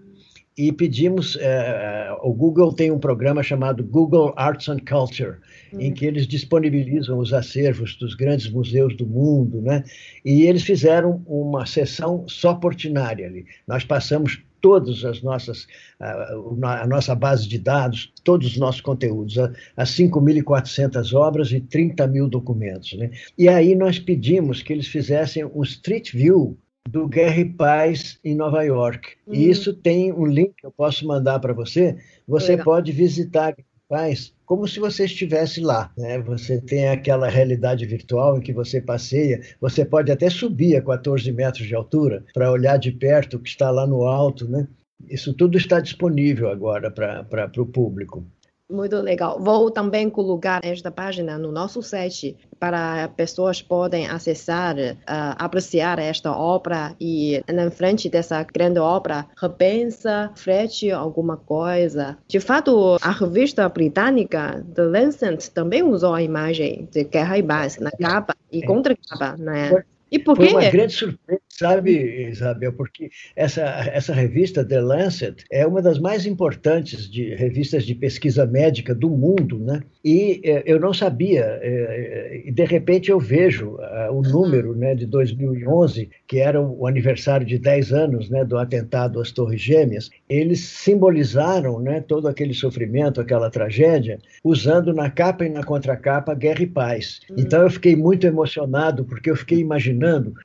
e 0.58 0.72
pedimos. 0.72 1.38
É, 1.40 2.10
o 2.24 2.34
Google 2.34 2.74
tem 2.74 2.92
um 2.92 3.00
programa 3.00 3.44
chamado 3.44 3.84
Google 3.84 4.34
Arts 4.36 4.68
and 4.68 4.80
Culture, 4.80 5.38
uhum. 5.72 5.82
em 5.82 5.94
que 5.94 6.06
eles 6.06 6.28
disponibilizam 6.28 7.20
os 7.20 7.32
acervos 7.34 7.96
dos 7.96 8.16
grandes 8.16 8.50
museus 8.50 8.96
do 8.96 9.06
mundo, 9.06 9.62
né? 9.62 9.84
E 10.26 10.44
eles 10.44 10.64
fizeram 10.64 11.24
uma 11.28 11.66
sessão 11.66 12.28
só 12.28 12.56
portinária 12.56 13.28
ali. 13.28 13.46
Nós 13.68 13.86
passamos 13.86 14.42
todas 14.68 15.06
as 15.06 15.22
nossas, 15.22 15.66
a, 15.98 16.82
a 16.82 16.86
nossa 16.86 17.16
base 17.16 17.48
de 17.48 17.58
dados, 17.58 18.12
todos 18.22 18.48
os 18.48 18.58
nossos 18.58 18.82
conteúdos, 18.82 19.38
as 19.78 19.92
5.400 19.92 21.14
obras 21.14 21.54
e 21.54 21.62
30 21.62 22.06
mil 22.08 22.28
documentos. 22.28 22.92
Né? 22.98 23.12
E 23.38 23.48
aí 23.48 23.74
nós 23.76 23.98
pedimos 23.98 24.62
que 24.62 24.74
eles 24.74 24.88
fizessem 24.88 25.46
um 25.46 25.64
Street 25.64 26.12
View 26.12 26.58
do 26.86 27.08
Guerra 27.08 27.40
e 27.40 27.46
Paz 27.46 28.20
em 28.26 28.36
Nova 28.36 28.62
York. 28.62 29.12
Hum. 29.26 29.34
E 29.34 29.50
isso 29.50 29.74
tem 29.74 30.12
um 30.12 30.26
link 30.26 30.54
que 30.58 30.66
eu 30.66 30.72
posso 30.72 31.08
mandar 31.08 31.40
para 31.40 31.54
você. 31.54 31.96
Você 32.28 32.52
Legal. 32.52 32.66
pode 32.66 32.92
visitar 32.92 33.56
Paz 33.88 34.34
como 34.48 34.66
se 34.66 34.80
você 34.80 35.04
estivesse 35.04 35.60
lá. 35.60 35.92
Né? 35.98 36.18
Você 36.20 36.60
tem 36.60 36.88
aquela 36.88 37.28
realidade 37.28 37.86
virtual 37.86 38.38
em 38.38 38.42
que 38.42 38.54
você 38.54 38.82
passeia, 38.82 39.42
você 39.60 39.84
pode 39.84 40.10
até 40.10 40.30
subir 40.30 40.78
a 40.78 40.82
14 40.82 41.30
metros 41.34 41.68
de 41.68 41.76
altura 41.76 42.24
para 42.34 42.50
olhar 42.50 42.78
de 42.78 42.92
perto 42.92 43.36
o 43.36 43.40
que 43.42 43.50
está 43.50 43.70
lá 43.70 43.86
no 43.86 44.04
alto. 44.04 44.48
Né? 44.48 44.66
Isso 45.10 45.34
tudo 45.34 45.58
está 45.58 45.82
disponível 45.82 46.50
agora 46.50 46.90
para 46.90 47.52
o 47.58 47.66
público. 47.66 48.26
Muito 48.70 48.98
legal. 48.98 49.40
Vou 49.40 49.72
também 49.72 50.10
colocar 50.10 50.60
esta 50.64 50.92
página 50.92 51.38
no 51.38 51.54
nosso 51.54 51.82
site 51.82 52.36
para 52.60 53.08
pessoas 53.16 53.62
podem 53.62 54.08
acessar, 54.08 54.76
uh, 54.76 55.36
apreciar 55.38 56.00
esta 56.00 56.36
obra 56.36 56.94
e 57.00 57.42
na 57.48 57.72
frente 57.72 58.10
dessa 58.10 58.44
grande 58.44 58.80
obra 58.80 59.26
repensa, 59.42 60.32
frete 60.36 60.92
alguma 60.92 61.38
coisa. 61.38 62.18
De 62.28 62.42
fato, 62.42 62.98
a 63.02 63.12
revista 63.12 63.70
britânica 63.70 64.66
The 64.76 64.84
Lancet 64.84 65.50
também 65.52 65.84
usou 65.84 66.14
a 66.14 66.22
imagem 66.22 66.90
de 66.92 67.06
guerra 67.06 67.38
e 67.38 67.44
paz 67.44 67.78
na 67.78 67.92
capa 67.92 68.36
e 68.52 68.66
contra 68.66 68.98
capa, 68.98 69.38
né? 69.38 69.82
E 70.12 70.18
por 70.18 70.38
quê? 70.38 70.50
Foi 70.50 70.62
uma 70.62 70.70
grande 70.70 70.94
surpresa, 70.94 71.42
sabe, 71.50 72.30
Isabel, 72.30 72.72
porque 72.74 73.10
essa, 73.36 73.62
essa 73.92 74.14
revista, 74.14 74.64
The 74.64 74.80
Lancet, 74.80 75.44
é 75.52 75.66
uma 75.68 75.82
das 75.82 76.00
mais 76.00 76.26
importantes 76.26 77.10
de 77.10 77.36
revistas 77.36 77.86
de 77.86 77.94
pesquisa 77.94 78.46
médica 78.46 78.96
do 78.96 79.10
mundo, 79.10 79.60
né? 79.60 79.82
E 80.04 80.40
é, 80.44 80.64
eu 80.66 80.80
não 80.80 80.94
sabia, 80.94 81.60
é, 81.62 82.44
e 82.46 82.52
de 82.52 82.64
repente 82.64 83.12
eu 83.12 83.20
vejo 83.20 83.72
uh, 83.72 84.14
o 84.14 84.22
número 84.22 84.74
né, 84.74 84.96
de 84.96 85.06
2011, 85.06 86.10
que 86.26 86.40
era 86.40 86.62
o 86.62 86.88
aniversário 86.88 87.46
de 87.46 87.58
10 87.58 87.92
anos 87.92 88.30
né, 88.30 88.46
do 88.46 88.58
atentado 88.58 89.20
às 89.20 89.32
Torres 89.32 89.60
Gêmeas, 89.60 90.10
eles 90.30 90.62
simbolizaram 90.62 91.80
né, 91.82 92.00
todo 92.00 92.28
aquele 92.28 92.54
sofrimento, 92.54 93.20
aquela 93.20 93.50
tragédia, 93.50 94.20
usando 94.44 94.94
na 94.94 95.10
capa 95.10 95.46
e 95.46 95.50
na 95.50 95.64
contracapa 95.64 96.34
Guerra 96.34 96.64
e 96.64 96.68
Paz. 96.68 97.20
Hum. 97.30 97.36
Então 97.38 97.64
eu 97.64 97.70
fiquei 97.70 97.96
muito 97.96 98.26
emocionado, 98.26 99.04
porque 99.04 99.30
eu 99.30 99.36
fiquei 99.36 99.60
imaginando 99.60 99.97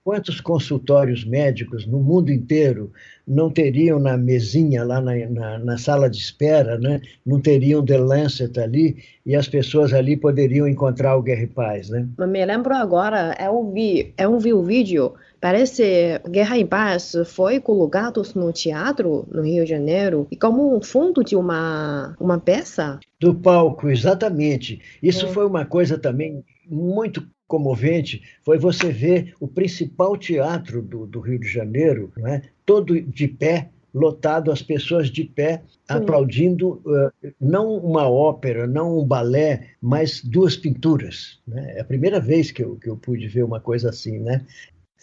quantos 0.05 0.41
consultórios 0.41 1.25
médicos 1.25 1.87
no 1.87 1.99
mundo 1.99 2.31
inteiro 2.31 2.93
não 3.27 3.51
teriam 3.51 3.99
na 3.99 4.17
mesinha, 4.17 4.85
lá 4.85 5.01
na, 5.01 5.15
na, 5.29 5.59
na, 5.59 5.79
sala 5.79 6.11
de 6.11 6.19
espera, 6.19 6.79
né? 6.79 7.01
não 7.25 7.41
teriam 7.41 7.85
The 7.85 7.99
Lancet 7.99 8.59
ali, 8.59 8.97
e 9.25 9.37
as 9.37 9.49
pessoas 9.49 9.93
ali 9.93 10.17
poderiam 10.17 10.67
encontrar 10.67 11.17
o 11.17 11.23
Guerra 11.23 11.43
e 11.43 11.47
Paz. 11.47 11.89
Né? 11.89 12.07
Me 12.19 12.45
lembro 12.45 12.75
agora, 12.75 13.37
eu 13.41 13.71
vi, 13.73 14.13
eu 14.19 14.39
vi 14.39 14.53
o 14.53 14.63
vídeo, 14.63 15.15
parece 15.41 16.21
Guerra 16.29 16.59
e 16.59 16.65
Paz 16.65 17.15
foi 17.27 17.61
colocado 17.61 18.23
no 18.35 18.53
teatro 18.53 19.27
no 19.31 19.43
Rio 19.43 19.65
de 19.65 19.71
Janeiro, 19.71 20.27
e 20.31 20.37
como 20.37 20.77
um 20.77 20.83
fundo 20.83 21.23
de 21.23 21.37
uma, 21.37 22.17
uma 22.19 22.39
peça. 22.39 22.99
Do 23.21 23.35
palco, 23.35 23.89
exatamente. 23.89 24.81
Isso 25.01 25.27
é. 25.27 25.29
foi 25.29 25.47
uma 25.47 25.65
coisa 25.65 25.97
também 25.97 26.45
muito 26.69 27.23
comovente 27.53 28.23
foi 28.43 28.57
você 28.57 28.91
ver 28.91 29.35
o 29.39 29.47
principal 29.47 30.17
teatro 30.17 30.81
do, 30.81 31.07
do 31.07 31.21
Rio 31.21 31.39
de 31.39 31.47
Janeiro, 31.47 32.11
né, 32.17 32.41
todo 32.65 32.99
de 32.99 33.29
pé, 33.29 33.69
lotado, 33.93 34.51
as 34.51 34.63
pessoas 34.63 35.11
de 35.11 35.23
pé, 35.23 35.63
Sim. 35.69 35.99
aplaudindo 35.99 36.81
uh, 36.87 37.13
não 37.39 37.77
uma 37.77 38.09
ópera, 38.09 38.67
não 38.67 38.99
um 38.99 39.05
balé, 39.05 39.67
mas 39.83 40.25
duas 40.25 40.57
pinturas. 40.57 41.39
Né? 41.47 41.75
É 41.77 41.81
a 41.83 41.85
primeira 41.85 42.19
vez 42.19 42.51
que 42.51 42.65
eu, 42.65 42.77
que 42.77 42.89
eu 42.89 42.97
pude 42.97 43.29
ver 43.29 43.45
uma 43.45 43.61
coisa 43.61 43.91
assim. 43.91 44.19
Né? 44.19 44.47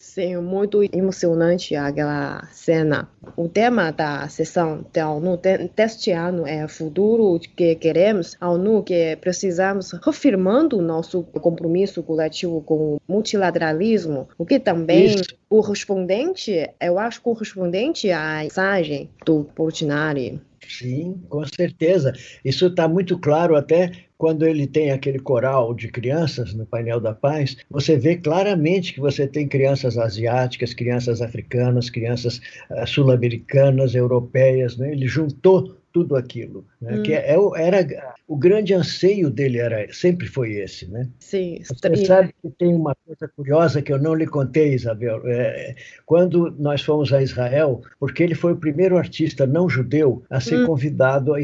Sim, 0.02 0.38
muito 0.38 0.82
emocionante 0.96 1.76
aquela 1.76 2.48
cena. 2.52 3.10
O 3.36 3.48
tema 3.48 3.92
da 3.92 4.28
sessão 4.28 4.86
da 4.94 5.10
ONU 5.12 5.40
deste 5.76 6.12
ano 6.12 6.48
é 6.48 6.68
futuro 6.68 7.40
que 7.40 7.76
queremos, 7.76 8.36
a 8.40 8.50
ONU 8.50 8.82
que 8.84 9.16
precisamos, 9.18 9.92
reafirmando 9.92 10.82
nosso 10.82 11.24
compromisso 11.24 12.02
coletivo 12.02 12.62
com 12.62 12.96
o 12.96 13.02
multilateralismo, 13.08 14.28
o 14.38 14.46
que 14.46 14.60
também 14.60 15.16
Isso. 15.16 15.39
Correspondente, 15.50 16.70
eu 16.80 17.00
acho 17.00 17.22
correspondente 17.22 18.12
à 18.12 18.42
mensagem 18.44 19.10
do 19.26 19.44
Portinari. 19.56 20.40
Sim, 20.68 21.20
com 21.28 21.44
certeza. 21.48 22.14
Isso 22.46 22.68
está 22.68 22.88
muito 22.88 23.18
claro 23.18 23.56
até 23.56 23.92
quando 24.20 24.46
ele 24.46 24.68
tem 24.68 24.92
aquele 24.92 25.18
coral 25.18 25.74
de 25.74 25.88
crianças 25.88 26.54
no 26.54 26.66
painel 26.66 27.00
da 27.00 27.14
paz, 27.14 27.58
você 27.72 27.98
vê 27.98 28.18
claramente 28.18 28.94
que 28.94 29.00
você 29.00 29.26
tem 29.26 29.48
crianças 29.48 29.98
asiáticas, 29.98 30.74
crianças 30.74 31.22
africanas, 31.22 31.90
crianças 31.90 32.42
uh, 32.70 32.86
sul-americanas, 32.86 33.96
europeias, 33.96 34.78
né? 34.78 34.92
Ele 34.92 35.08
juntou 35.08 35.79
tudo 35.92 36.16
aquilo, 36.16 36.66
né? 36.82 36.98
hum. 36.98 37.04
que 37.04 37.14
é, 37.14 37.36
é 37.36 37.38
era 37.56 38.16
o 38.28 38.38
grande 38.38 38.74
anseio 38.74 39.30
dele 39.30 39.58
era 39.58 39.92
sempre 39.92 40.28
foi 40.28 40.54
esse, 40.54 40.90
né? 40.90 41.10
Sim. 41.20 41.62
Você 41.64 42.06
sabe 42.06 42.34
que 42.42 42.50
tem 42.52 42.74
uma 42.74 42.96
coisa 43.06 43.28
curiosa 43.36 43.82
que 43.82 43.92
eu 43.92 44.00
não 44.00 44.14
lhe 44.14 44.28
contei, 44.28 44.74
Isabel. 44.74 45.22
É, 45.26 45.76
quando 46.06 46.52
nós 46.58 46.82
fomos 46.82 47.12
a 47.12 47.22
Israel, 47.22 47.82
porque 48.00 48.24
ele 48.24 48.36
foi 48.36 48.54
o 48.54 48.58
primeiro 48.58 48.98
artista 48.98 49.48
não 49.48 49.70
judeu 49.70 50.24
a 50.30 50.40
ser 50.40 50.60
hum. 50.60 50.68
convidado 50.68 51.34
a 51.34 51.42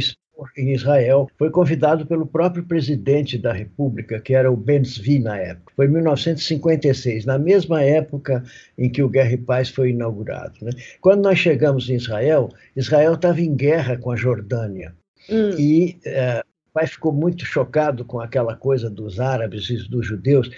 em 0.58 0.74
Israel, 0.74 1.30
foi 1.38 1.50
convidado 1.50 2.06
pelo 2.06 2.26
próprio 2.26 2.64
presidente 2.64 3.38
da 3.38 3.54
República, 3.54 4.20
que 4.20 4.34
era 4.34 4.52
o 4.52 4.56
Ben 4.56 4.84
Zvi 4.84 5.20
na 5.20 5.38
época. 5.38 5.74
Foi 5.76 5.86
em 5.86 5.90
1956, 5.90 7.26
na 7.26 7.38
mesma 7.38 7.82
época 7.82 8.44
em 8.78 8.90
que 8.90 9.02
o 9.02 9.10
Guerra 9.10 9.34
e 9.34 9.38
Paz 9.38 9.70
foi 9.70 9.90
inaugurado. 9.90 10.54
Né? 10.62 10.72
Quando 11.02 11.24
nós 11.24 11.40
chegamos 11.40 11.90
em 11.90 11.96
Israel, 11.96 12.50
Israel 12.76 13.14
estava 13.14 13.42
em 13.42 13.56
guerra 13.56 13.98
com 13.98 14.12
a 14.12 14.16
Jordânia. 14.16 14.94
Hum. 15.30 15.52
E 15.58 15.98
é, 16.06 16.44
o 16.70 16.74
pai 16.74 16.88
ficou 16.88 17.12
muito 17.12 17.46
chocado 17.46 18.04
com 18.06 18.20
aquela 18.20 18.56
coisa 18.56 18.90
dos 18.90 19.20
árabes 19.20 19.70
e 19.70 19.90
dos 19.90 20.06
judeus. 20.06 20.50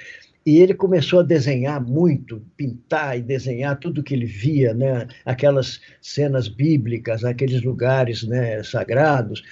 E 0.47 0.59
ele 0.59 0.73
começou 0.73 1.19
a 1.19 1.23
desenhar 1.23 1.85
muito, 1.85 2.41
pintar 2.55 3.17
e 3.17 3.21
desenhar 3.21 3.77
tudo 3.77 4.01
que 4.01 4.13
ele 4.13 4.25
via, 4.25 4.73
né? 4.73 5.05
aquelas 5.25 5.81
cenas 6.01 6.47
bíblicas, 6.47 7.25
aqueles 7.25 7.61
lugares 7.61 8.23
né, 8.23 8.63
sagrados, 8.63 9.43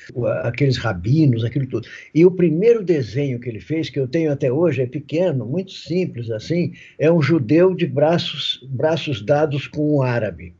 aqueles 0.43 0.77
rabinos, 0.77 1.43
aquilo 1.43 1.67
tudo. 1.67 1.85
E 2.13 2.25
o 2.25 2.31
primeiro 2.31 2.81
desenho 2.81 3.41
que 3.41 3.49
ele 3.49 3.59
fez, 3.59 3.89
que 3.89 3.99
eu 3.99 4.07
tenho 4.07 4.31
até 4.31 4.49
hoje, 4.49 4.83
é 4.83 4.87
pequeno, 4.87 5.45
muito 5.45 5.73
simples 5.73 6.31
assim, 6.31 6.71
é 6.97 7.11
um 7.11 7.21
judeu 7.21 7.75
de 7.75 7.85
braços, 7.85 8.65
braços 8.69 9.21
dados 9.21 9.67
com 9.67 9.97
um 9.97 10.01
árabe 10.01 10.55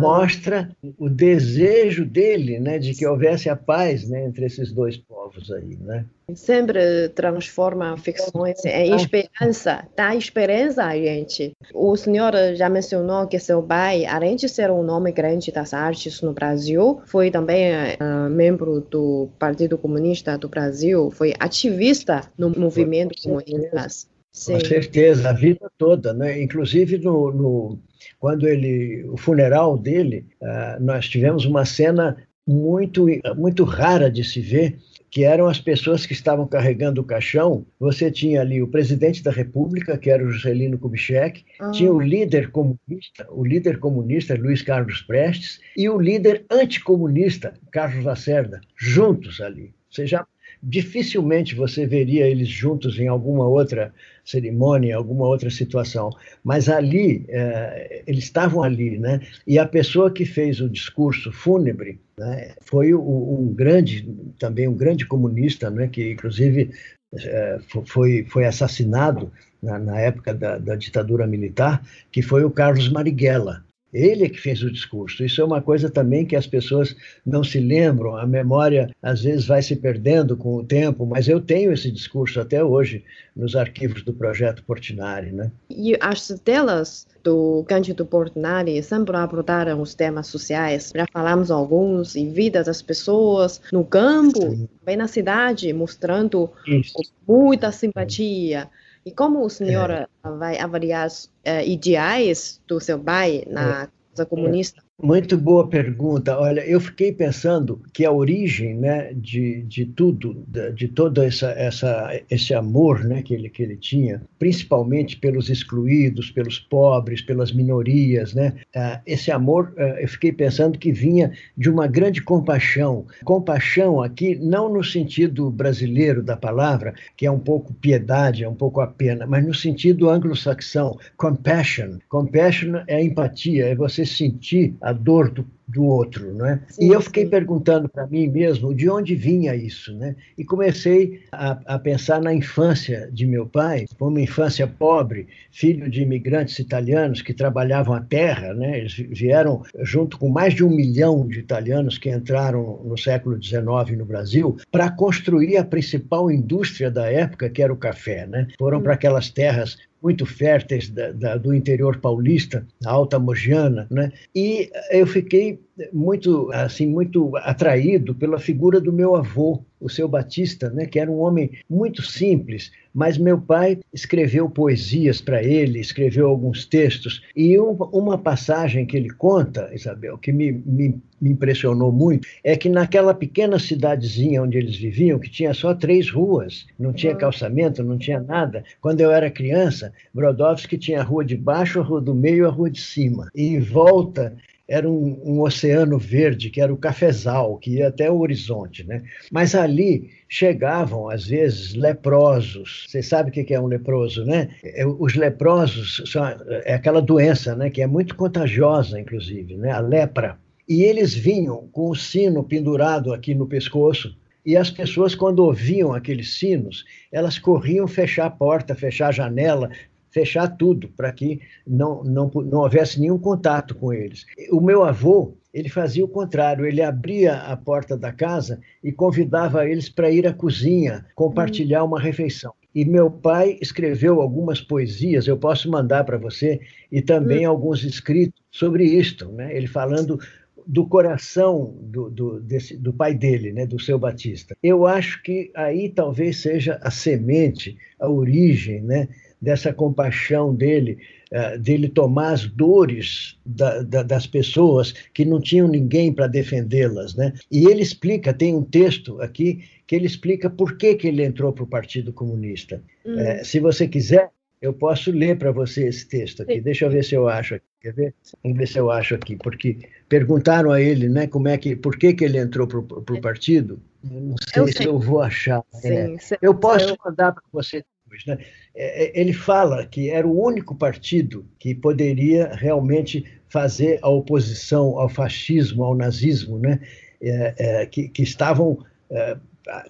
mostra 0.00 0.70
o 0.96 1.08
desejo 1.08 2.04
dele, 2.04 2.60
né, 2.60 2.78
de 2.78 2.94
que 2.94 3.06
houvesse 3.06 3.48
a 3.48 3.56
paz, 3.56 4.08
né, 4.08 4.24
entre 4.24 4.46
esses 4.46 4.72
dois 4.72 4.96
povos 4.96 5.50
aí, 5.50 5.76
né? 5.80 6.04
Sempre 6.34 7.08
transforma 7.08 7.96
ficções 7.96 8.64
em 8.64 8.94
esperança, 8.94 9.84
dá 9.96 10.14
esperança 10.14 10.84
a 10.84 10.96
gente. 10.96 11.52
O 11.74 11.96
senhor 11.96 12.32
já 12.54 12.68
mencionou 12.68 13.26
que 13.26 13.38
seu 13.40 13.60
pai, 13.60 14.06
além 14.06 14.36
de 14.36 14.48
ser 14.48 14.70
um 14.70 14.84
nome 14.84 15.10
grande 15.10 15.50
das 15.50 15.74
artes 15.74 16.22
no 16.22 16.32
Brasil, 16.32 17.00
foi 17.06 17.32
também 17.32 17.72
uh, 17.72 18.30
membro 18.30 18.80
do 18.80 19.28
Partido 19.40 19.76
Comunista 19.76 20.38
do 20.38 20.48
Brasil, 20.48 21.10
foi 21.10 21.34
ativista 21.40 22.22
no 22.38 22.50
movimento 22.50 23.20
comunista. 23.20 23.88
Sim. 24.32 24.52
Com 24.52 24.60
certeza, 24.60 25.30
a 25.30 25.32
vida 25.32 25.68
toda, 25.76 26.12
né? 26.12 26.40
Inclusive 26.40 26.98
no, 26.98 27.32
no 27.32 27.78
quando 28.18 28.46
ele, 28.46 29.04
o 29.08 29.16
funeral 29.16 29.76
dele, 29.76 30.26
uh, 30.40 30.82
nós 30.82 31.08
tivemos 31.08 31.44
uma 31.44 31.64
cena 31.64 32.16
muito, 32.46 33.06
muito 33.36 33.64
rara 33.64 34.10
de 34.10 34.24
se 34.24 34.40
ver, 34.40 34.76
que 35.10 35.24
eram 35.24 35.46
as 35.46 35.60
pessoas 35.60 36.06
que 36.06 36.12
estavam 36.12 36.46
carregando 36.46 37.00
o 37.00 37.04
caixão. 37.04 37.66
Você 37.78 38.10
tinha 38.10 38.40
ali 38.40 38.62
o 38.62 38.68
presidente 38.68 39.22
da 39.22 39.30
República, 39.30 39.98
que 39.98 40.08
era 40.08 40.24
o 40.24 40.30
Juscelino 40.30 40.78
Kubitschek, 40.78 41.44
ah. 41.58 41.70
tinha 41.72 41.92
o 41.92 42.00
líder 42.00 42.50
comunista, 42.50 43.26
o 43.30 43.44
líder 43.44 43.78
comunista 43.78 44.34
Luiz 44.36 44.62
Carlos 44.62 45.02
Prestes 45.02 45.60
e 45.76 45.88
o 45.88 46.00
líder 46.00 46.44
anticomunista 46.50 47.54
Carlos 47.72 48.04
Lacerda, 48.04 48.60
juntos 48.76 49.40
ali. 49.40 49.74
Você 49.90 50.06
já 50.06 50.24
dificilmente 50.62 51.54
você 51.54 51.86
veria 51.86 52.26
eles 52.26 52.48
juntos 52.48 52.98
em 52.98 53.08
alguma 53.08 53.46
outra 53.46 53.92
cerimônia, 54.24 54.96
alguma 54.96 55.26
outra 55.26 55.50
situação. 55.50 56.10
Mas 56.44 56.68
ali, 56.68 57.24
é, 57.28 58.02
eles 58.06 58.24
estavam 58.24 58.62
ali, 58.62 58.98
né? 58.98 59.20
E 59.46 59.58
a 59.58 59.66
pessoa 59.66 60.10
que 60.10 60.24
fez 60.24 60.60
o 60.60 60.68
discurso 60.68 61.32
fúnebre 61.32 62.00
né, 62.18 62.54
foi 62.62 62.94
um 62.94 63.52
grande, 63.54 64.06
também 64.38 64.68
um 64.68 64.76
grande 64.76 65.06
comunista, 65.06 65.70
né? 65.70 65.88
Que 65.88 66.12
inclusive 66.12 66.70
é, 67.18 67.58
foi, 67.86 68.24
foi 68.28 68.44
assassinado 68.44 69.32
na, 69.62 69.78
na 69.78 69.98
época 69.98 70.34
da, 70.34 70.58
da 70.58 70.76
ditadura 70.76 71.26
militar, 71.26 71.82
que 72.12 72.22
foi 72.22 72.44
o 72.44 72.50
Carlos 72.50 72.88
Marighella. 72.88 73.64
Ele 73.92 74.24
é 74.24 74.28
que 74.28 74.40
fez 74.40 74.62
o 74.62 74.70
discurso. 74.70 75.24
Isso 75.24 75.40
é 75.40 75.44
uma 75.44 75.60
coisa 75.60 75.90
também 75.90 76.24
que 76.24 76.36
as 76.36 76.46
pessoas 76.46 76.94
não 77.26 77.42
se 77.42 77.58
lembram. 77.58 78.16
A 78.16 78.26
memória 78.26 78.94
às 79.02 79.22
vezes 79.22 79.46
vai 79.46 79.62
se 79.62 79.76
perdendo 79.76 80.36
com 80.36 80.56
o 80.56 80.64
tempo, 80.64 81.04
mas 81.04 81.28
eu 81.28 81.40
tenho 81.40 81.72
esse 81.72 81.90
discurso 81.90 82.40
até 82.40 82.62
hoje 82.62 83.04
nos 83.34 83.56
arquivos 83.56 84.02
do 84.02 84.12
projeto 84.12 84.62
Portinari, 84.64 85.32
né? 85.32 85.50
E 85.68 85.96
as 86.00 86.28
telas 86.44 87.06
do 87.22 87.64
Cândido 87.68 88.06
Portinari 88.06 88.82
sempre 88.82 89.16
abordaram 89.16 89.80
os 89.80 89.94
temas 89.94 90.26
sociais. 90.26 90.92
Já 90.94 91.06
falamos 91.12 91.50
alguns 91.50 92.16
em 92.16 92.32
vida 92.32 92.62
das 92.62 92.80
pessoas 92.80 93.60
no 93.72 93.84
campo, 93.84 94.68
bem 94.84 94.96
na 94.96 95.08
cidade, 95.08 95.72
mostrando 95.72 96.50
Isso. 96.66 96.94
muita 97.26 97.72
simpatia. 97.72 98.68
E 99.04 99.10
como 99.10 99.44
o 99.44 99.50
senhor 99.50 99.90
é. 99.90 100.06
vai 100.22 100.58
avaliar 100.58 101.06
os 101.06 101.24
uh, 101.24 101.64
ideais 101.66 102.60
do 102.66 102.80
seu 102.80 102.98
pai 102.98 103.44
na 103.48 103.88
é. 104.18 104.24
comunista? 104.24 104.82
Muito 105.02 105.38
boa 105.38 105.66
pergunta. 105.66 106.38
Olha, 106.38 106.60
eu 106.60 106.78
fiquei 106.78 107.10
pensando 107.10 107.80
que 107.92 108.04
a 108.04 108.12
origem 108.12 108.74
né, 108.76 109.14
de, 109.14 109.62
de 109.62 109.86
tudo, 109.86 110.44
de, 110.46 110.72
de 110.72 110.88
todo 110.88 111.22
essa, 111.22 111.50
essa, 111.52 112.20
esse 112.30 112.52
amor 112.52 113.02
né, 113.04 113.22
que, 113.22 113.32
ele, 113.32 113.48
que 113.48 113.62
ele 113.62 113.76
tinha, 113.76 114.20
principalmente 114.38 115.16
pelos 115.16 115.48
excluídos, 115.48 116.30
pelos 116.30 116.58
pobres, 116.58 117.22
pelas 117.22 117.50
minorias, 117.50 118.34
né, 118.34 118.52
uh, 118.76 119.00
esse 119.06 119.30
amor, 119.30 119.72
uh, 119.78 120.00
eu 120.00 120.08
fiquei 120.08 120.32
pensando 120.32 120.78
que 120.78 120.92
vinha 120.92 121.32
de 121.56 121.70
uma 121.70 121.86
grande 121.86 122.20
compaixão. 122.20 123.06
Compaixão 123.24 124.02
aqui, 124.02 124.36
não 124.36 124.70
no 124.70 124.84
sentido 124.84 125.50
brasileiro 125.50 126.22
da 126.22 126.36
palavra, 126.36 126.94
que 127.16 127.24
é 127.24 127.30
um 127.30 127.40
pouco 127.40 127.72
piedade, 127.72 128.44
é 128.44 128.48
um 128.48 128.54
pouco 128.54 128.82
a 128.82 128.86
pena, 128.86 129.26
mas 129.26 129.46
no 129.46 129.54
sentido 129.54 130.10
anglo-saxão, 130.10 130.98
compassion. 131.16 131.98
Compassion 132.08 132.82
é 132.86 133.02
empatia, 133.02 133.66
é 133.66 133.74
você 133.74 134.04
sentir 134.04 134.74
a 134.82 134.89
a 134.90 134.92
dor 134.92 135.30
do, 135.30 135.46
do 135.70 135.84
outro, 135.84 136.44
é? 136.44 136.60
Sim, 136.68 136.86
e 136.86 136.92
eu 136.92 137.00
fiquei 137.00 137.24
sim. 137.24 137.30
perguntando 137.30 137.88
para 137.88 138.06
mim 138.06 138.26
mesmo 138.28 138.74
de 138.74 138.88
onde 138.88 139.14
vinha 139.14 139.54
isso, 139.54 139.94
né? 139.94 140.16
E 140.36 140.44
comecei 140.44 141.20
a, 141.30 141.74
a, 141.74 141.78
pensar 141.78 142.20
na 142.20 142.34
infância 142.34 143.08
de 143.12 143.26
meu 143.26 143.46
pai, 143.46 143.86
uma 144.00 144.20
infância 144.20 144.66
pobre, 144.66 145.28
filho 145.50 145.88
de 145.88 146.02
imigrantes 146.02 146.58
italianos 146.58 147.22
que 147.22 147.32
trabalhavam 147.32 147.94
a 147.94 148.00
terra, 148.00 148.52
né? 148.52 148.78
Eles 148.78 148.94
vieram 148.94 149.62
junto 149.82 150.18
com 150.18 150.28
mais 150.28 150.54
de 150.54 150.64
um 150.64 150.70
milhão 150.70 151.26
de 151.26 151.38
italianos 151.38 151.98
que 151.98 152.10
entraram 152.10 152.82
no 152.84 152.98
século 152.98 153.40
XIX 153.42 153.96
no 153.96 154.04
Brasil 154.04 154.56
para 154.70 154.90
construir 154.90 155.56
a 155.56 155.64
principal 155.64 156.30
indústria 156.30 156.90
da 156.90 157.10
época, 157.10 157.48
que 157.48 157.62
era 157.62 157.72
o 157.72 157.76
café, 157.76 158.26
né? 158.26 158.48
Foram 158.58 158.78
hum. 158.78 158.82
para 158.82 158.94
aquelas 158.94 159.30
terras 159.30 159.76
muito 160.02 160.24
férteis 160.24 160.88
da, 160.88 161.12
da, 161.12 161.36
do 161.36 161.54
interior 161.54 161.98
paulista, 161.98 162.66
a 162.84 162.90
Alta 162.90 163.18
Mogiana, 163.18 163.86
né? 163.90 164.10
E 164.34 164.70
eu 164.90 165.06
fiquei 165.06 165.59
muito 165.92 166.50
assim 166.52 166.86
muito 166.86 167.36
atraído 167.38 168.14
pela 168.14 168.38
figura 168.38 168.80
do 168.80 168.92
meu 168.92 169.16
avô, 169.16 169.62
o 169.80 169.88
seu 169.88 170.06
Batista, 170.06 170.68
né, 170.68 170.84
que 170.84 170.98
era 170.98 171.10
um 171.10 171.20
homem 171.20 171.50
muito 171.68 172.02
simples, 172.02 172.70
mas 172.92 173.16
meu 173.16 173.40
pai 173.40 173.78
escreveu 173.94 174.50
poesias 174.50 175.20
para 175.20 175.42
ele, 175.42 175.80
escreveu 175.80 176.28
alguns 176.28 176.66
textos 176.66 177.22
e 177.34 177.58
uma 177.58 178.18
passagem 178.18 178.84
que 178.84 178.96
ele 178.96 179.08
conta, 179.08 179.70
Isabel, 179.72 180.18
que 180.18 180.32
me, 180.32 180.52
me, 180.52 181.00
me 181.20 181.30
impressionou 181.30 181.90
muito, 181.90 182.28
é 182.44 182.56
que 182.56 182.68
naquela 182.68 183.14
pequena 183.14 183.58
cidadezinha 183.58 184.42
onde 184.42 184.58
eles 184.58 184.76
viviam, 184.76 185.18
que 185.18 185.30
tinha 185.30 185.54
só 185.54 185.72
três 185.72 186.10
ruas, 186.10 186.66
não 186.78 186.92
tinha 186.92 187.14
calçamento, 187.14 187.82
não 187.82 187.96
tinha 187.96 188.20
nada. 188.20 188.64
Quando 188.80 189.00
eu 189.00 189.10
era 189.10 189.30
criança, 189.30 189.92
Brodowski 190.12 190.76
tinha 190.76 191.00
a 191.00 191.04
rua 191.04 191.24
de 191.24 191.36
baixo, 191.36 191.80
a 191.80 191.82
rua 191.82 192.00
do 192.00 192.14
meio, 192.14 192.46
a 192.46 192.50
rua 192.50 192.70
de 192.70 192.80
cima. 192.80 193.30
E 193.34 193.46
em 193.46 193.60
volta 193.60 194.36
era 194.70 194.88
um, 194.88 195.20
um, 195.24 195.40
oceano 195.40 195.98
verde, 195.98 196.48
que 196.48 196.60
era 196.60 196.72
o 196.72 196.76
cafezal, 196.76 197.56
que 197.56 197.78
ia 197.78 197.88
até 197.88 198.08
o 198.08 198.20
horizonte. 198.20 198.86
Né? 198.86 199.02
Mas 199.28 199.52
ali 199.56 200.08
chegavam, 200.28 201.10
às 201.10 201.26
vezes, 201.26 201.74
leprosos. 201.74 202.86
Você 202.88 203.02
sabe 203.02 203.30
o 203.30 203.32
que 203.32 203.52
é 203.52 203.60
um 203.60 203.66
leproso, 203.66 204.24
né? 204.24 204.48
É, 204.62 204.86
os 204.86 205.16
leprosos 205.16 206.04
são, 206.06 206.24
é 206.64 206.74
aquela 206.74 207.02
doença 207.02 207.56
né, 207.56 207.68
que 207.68 207.82
é 207.82 207.86
muito 207.86 208.14
contagiosa, 208.14 209.00
inclusive, 209.00 209.56
né? 209.56 209.72
a 209.72 209.80
lepra. 209.80 210.38
E 210.68 210.84
eles 210.84 211.12
vinham 211.12 211.68
com 211.72 211.90
o 211.90 211.96
sino 211.96 212.44
pendurado 212.44 213.12
aqui 213.12 213.34
no 213.34 213.48
pescoço, 213.48 214.14
e 214.46 214.56
as 214.56 214.70
pessoas, 214.70 215.14
quando 215.14 215.40
ouviam 215.40 215.92
aqueles 215.92 216.38
sinos, 216.38 216.84
elas 217.12 217.38
corriam 217.38 217.86
fechar 217.86 218.26
a 218.26 218.30
porta, 218.30 218.74
fechar 218.74 219.08
a 219.08 219.12
janela, 219.12 219.68
fechar 220.10 220.48
tudo 220.48 220.88
para 220.96 221.12
que 221.12 221.40
não, 221.66 222.02
não, 222.02 222.30
não 222.34 222.60
houvesse 222.60 223.00
nenhum 223.00 223.18
contato 223.18 223.74
com 223.74 223.92
eles. 223.92 224.26
O 224.50 224.60
meu 224.60 224.82
avô, 224.84 225.34
ele 225.52 225.68
fazia 225.68 226.04
o 226.04 226.08
contrário, 226.08 226.66
ele 226.66 226.82
abria 226.82 227.34
a 227.34 227.56
porta 227.56 227.96
da 227.96 228.12
casa 228.12 228.60
e 228.82 228.92
convidava 228.92 229.68
eles 229.68 229.88
para 229.88 230.10
ir 230.10 230.26
à 230.26 230.32
cozinha, 230.32 231.06
compartilhar 231.14 231.84
uma 231.84 232.00
refeição. 232.00 232.52
E 232.72 232.84
meu 232.84 233.10
pai 233.10 233.58
escreveu 233.60 234.20
algumas 234.20 234.60
poesias, 234.60 235.26
eu 235.26 235.36
posso 235.36 235.68
mandar 235.68 236.04
para 236.04 236.16
você, 236.16 236.60
e 236.90 237.02
também 237.02 237.46
hum. 237.46 237.50
alguns 237.50 237.82
escritos 237.82 238.40
sobre 238.50 238.84
isto, 238.84 239.30
né? 239.32 239.56
ele 239.56 239.66
falando 239.66 240.18
do 240.66 240.86
coração 240.86 241.74
do, 241.80 242.08
do, 242.08 242.40
desse, 242.40 242.76
do 242.76 242.92
pai 242.92 243.12
dele, 243.12 243.52
né, 243.52 243.66
do 243.66 243.80
seu 243.80 243.98
Batista. 243.98 244.56
Eu 244.62 244.86
acho 244.86 245.20
que 245.22 245.50
aí 245.54 245.88
talvez 245.88 246.36
seja 246.36 246.78
a 246.82 246.90
semente, 246.90 247.76
a 247.98 248.08
origem 248.08 248.80
né, 248.80 249.08
dessa 249.40 249.72
compaixão 249.72 250.54
dele, 250.54 250.98
uh, 251.32 251.58
dele 251.58 251.88
tomar 251.88 252.32
as 252.32 252.46
dores 252.46 253.38
da, 253.44 253.82
da, 253.82 254.02
das 254.02 254.26
pessoas 254.26 254.92
que 255.14 255.24
não 255.24 255.40
tinham 255.40 255.68
ninguém 255.68 256.12
para 256.12 256.26
defendê-las. 256.26 257.14
Né? 257.14 257.32
E 257.50 257.66
ele 257.66 257.82
explica, 257.82 258.34
tem 258.34 258.54
um 258.54 258.62
texto 258.62 259.20
aqui 259.20 259.64
que 259.86 259.96
ele 259.96 260.06
explica 260.06 260.48
por 260.48 260.76
que, 260.76 260.94
que 260.94 261.08
ele 261.08 261.24
entrou 261.24 261.52
para 261.52 261.64
o 261.64 261.66
Partido 261.66 262.12
Comunista. 262.12 262.82
Hum. 263.04 263.14
Uh, 263.14 263.44
se 263.44 263.58
você 263.60 263.88
quiser, 263.88 264.30
eu 264.60 264.72
posso 264.74 265.10
ler 265.10 265.38
para 265.38 265.52
você 265.52 265.88
esse 265.88 266.06
texto 266.06 266.42
aqui. 266.42 266.56
Sim. 266.56 266.62
Deixa 266.62 266.84
eu 266.84 266.90
ver 266.90 267.02
se 267.02 267.14
eu 267.14 267.28
acho 267.28 267.54
aqui. 267.54 267.64
Quer 267.80 267.94
ver? 267.94 268.14
Vamos 268.42 268.58
ver 268.58 268.68
se 268.68 268.78
eu 268.78 268.90
acho 268.90 269.14
aqui, 269.14 269.36
porque 269.36 269.78
perguntaram 270.06 270.70
a 270.70 270.82
ele, 270.82 271.08
né, 271.08 271.26
como 271.26 271.48
é 271.48 271.56
que, 271.56 271.74
por 271.74 271.96
que, 271.96 272.12
que 272.12 272.24
ele 272.24 272.38
entrou 272.38 272.66
para 272.66 272.78
o 272.78 273.20
partido. 273.22 273.80
Eu 274.04 274.20
não 274.20 274.36
sei, 274.36 274.62
eu 274.62 274.68
se 274.68 274.84
eu 274.84 274.98
vou 274.98 275.22
achar. 275.22 275.64
Sim, 275.72 275.88
é. 275.88 276.16
Eu 276.42 276.54
posso 276.54 276.94
mandar 277.02 277.32
para 277.32 277.42
você 277.50 277.82
né? 278.26 278.38
É, 278.74 279.04
é, 279.04 279.20
ele 279.20 279.32
fala 279.32 279.86
que 279.86 280.10
era 280.10 280.26
o 280.26 280.42
único 280.42 280.74
partido 280.74 281.46
que 281.58 281.74
poderia 281.74 282.52
realmente 282.54 283.24
fazer 283.48 283.98
a 284.02 284.08
oposição 284.08 284.98
ao 284.98 285.08
fascismo, 285.08 285.84
ao 285.84 285.96
nazismo, 285.96 286.58
né? 286.58 286.80
É, 287.22 287.54
é, 287.58 287.86
que, 287.86 288.08
que, 288.08 288.22
estavam 288.22 288.78
é, 289.10 289.36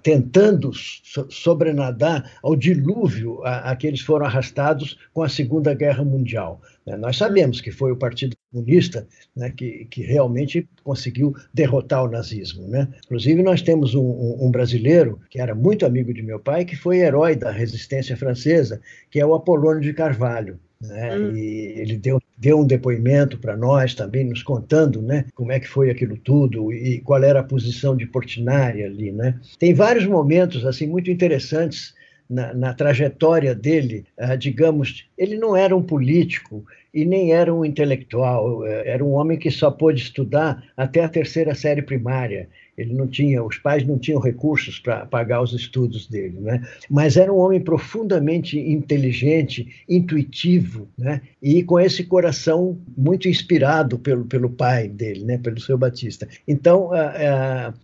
tentando 0.03 0.71
sobrenadar 0.75 2.31
ao 2.43 2.55
dilúvio 2.55 3.43
a, 3.45 3.71
a, 3.71 3.77
que 3.77 3.87
eles 3.87 4.01
foram 4.01 4.27
arrastados 4.27 4.99
com 5.13 5.23
a 5.23 5.29
Segunda 5.29 5.75
Guerra 5.75 6.05
Mundial. 6.05 6.61
Né? 6.87 6.97
Nós 6.97 7.17
sabemos 7.17 7.61
que 7.61 7.71
foi 7.71 7.93
o 7.93 7.97
Partido 7.97 8.37
Comunista 8.53 9.07
né, 9.35 9.51
que, 9.51 9.87
que 9.91 10.03
realmente 10.03 10.69
conseguiu 10.85 11.35
derrotar 11.53 12.05
o 12.05 12.11
nazismo. 12.11 12.67
Né? 12.69 12.89
Inclusive, 13.05 13.43
nós 13.43 13.63
temos 13.63 13.95
um, 13.95 14.03
um, 14.03 14.47
um, 14.47 14.51
brasileiro 14.51 15.21
que 15.31 15.41
era 15.41 15.55
muito 15.55 15.87
amigo 15.87 16.13
de 16.13 16.23
meu 16.23 16.39
pai, 16.39 16.65
que 16.65 16.77
foi 16.77 16.99
herói 16.99 17.35
da 17.35 17.51
resistência 17.51 18.17
francesa, 18.17 18.81
que 19.11 19.21
é 19.21 19.27
o 19.27 19.35
Apolônio 19.35 19.81
de 19.81 19.93
Carvalho. 19.93 20.59
Né? 20.81 21.17
Hum. 21.17 21.37
E 21.37 21.75
ele 21.79 21.97
deu, 21.97 22.21
deu 22.41 22.59
um 22.59 22.67
depoimento 22.67 23.37
para 23.39 23.55
nós 23.55 23.95
também, 23.95 24.25
nos 24.25 24.43
contando 24.43 25.03
né, 25.03 25.27
como 25.35 25.53
é 25.53 25.61
que 25.61 25.69
foi 25.69 25.91
aquilo 25.91 26.17
tudo 26.17 26.73
e 26.73 26.99
qual 27.01 27.23
era 27.23 27.41
a 27.41 27.45
posição 27.45 27.95
de 27.95 28.07
Portinari 28.07 28.83
ali. 28.83 29.13
Né? 29.13 29.39
Tem 29.59 29.75
vários 29.75 30.07
momentos 30.07 30.65
assim 30.65 30.87
muito 30.87 31.11
interessantes 31.11 31.95
na, 32.29 32.55
na, 32.55 32.73
trajetória 32.73 33.55
dele, 33.55 34.07
uh, 34.17 34.39
digamos, 34.39 35.07
ele 35.19 35.37
não 35.37 35.55
era 35.55 35.77
um 35.77 35.83
político 35.83 36.65
e 36.95 37.05
nem 37.05 37.33
era 37.33 37.53
um 37.53 37.65
intelectual, 37.65 38.65
eh, 38.67 38.85
era 38.87 39.05
um 39.05 39.13
homem 39.13 39.39
que 39.39 39.51
só 39.51 39.71
pôde 39.71 40.03
estudar 40.03 40.63
até 40.77 41.05
a 41.05 41.09
terceira 41.09 41.55
série 41.55 41.83
primária. 41.83 42.49
Ele 42.81 42.95
não 42.95 43.07
tinha, 43.07 43.43
os 43.45 43.59
pais 43.59 43.87
não 43.87 43.99
tinham 43.99 44.21
recursos 44.21 44.79
para 44.79 45.07
pagar 45.07 45.43
os 45.43 45.53
estudos 45.53 46.07
dele, 46.07 46.39
né? 46.41 46.63
Mas 46.89 47.17
era 47.17 47.33
um 47.33 47.39
homem 47.39 47.61
profundamente 47.61 48.59
inteligente, 48.59 49.85
intuitivo, 49.89 50.89
né? 50.97 51.21
E 51.43 51.63
com 51.63 51.79
esse 51.79 52.05
coração 52.05 52.79
muito 52.97 53.29
inspirado 53.29 53.99
pelo, 53.99 54.25
pelo 54.25 54.51
pai 54.51 54.89
dele, 54.89 55.25
né? 55.25 55.39
Pelo 55.39 55.61
seu 55.61 55.77
Batista. 55.77 56.29
Então, 56.47 56.91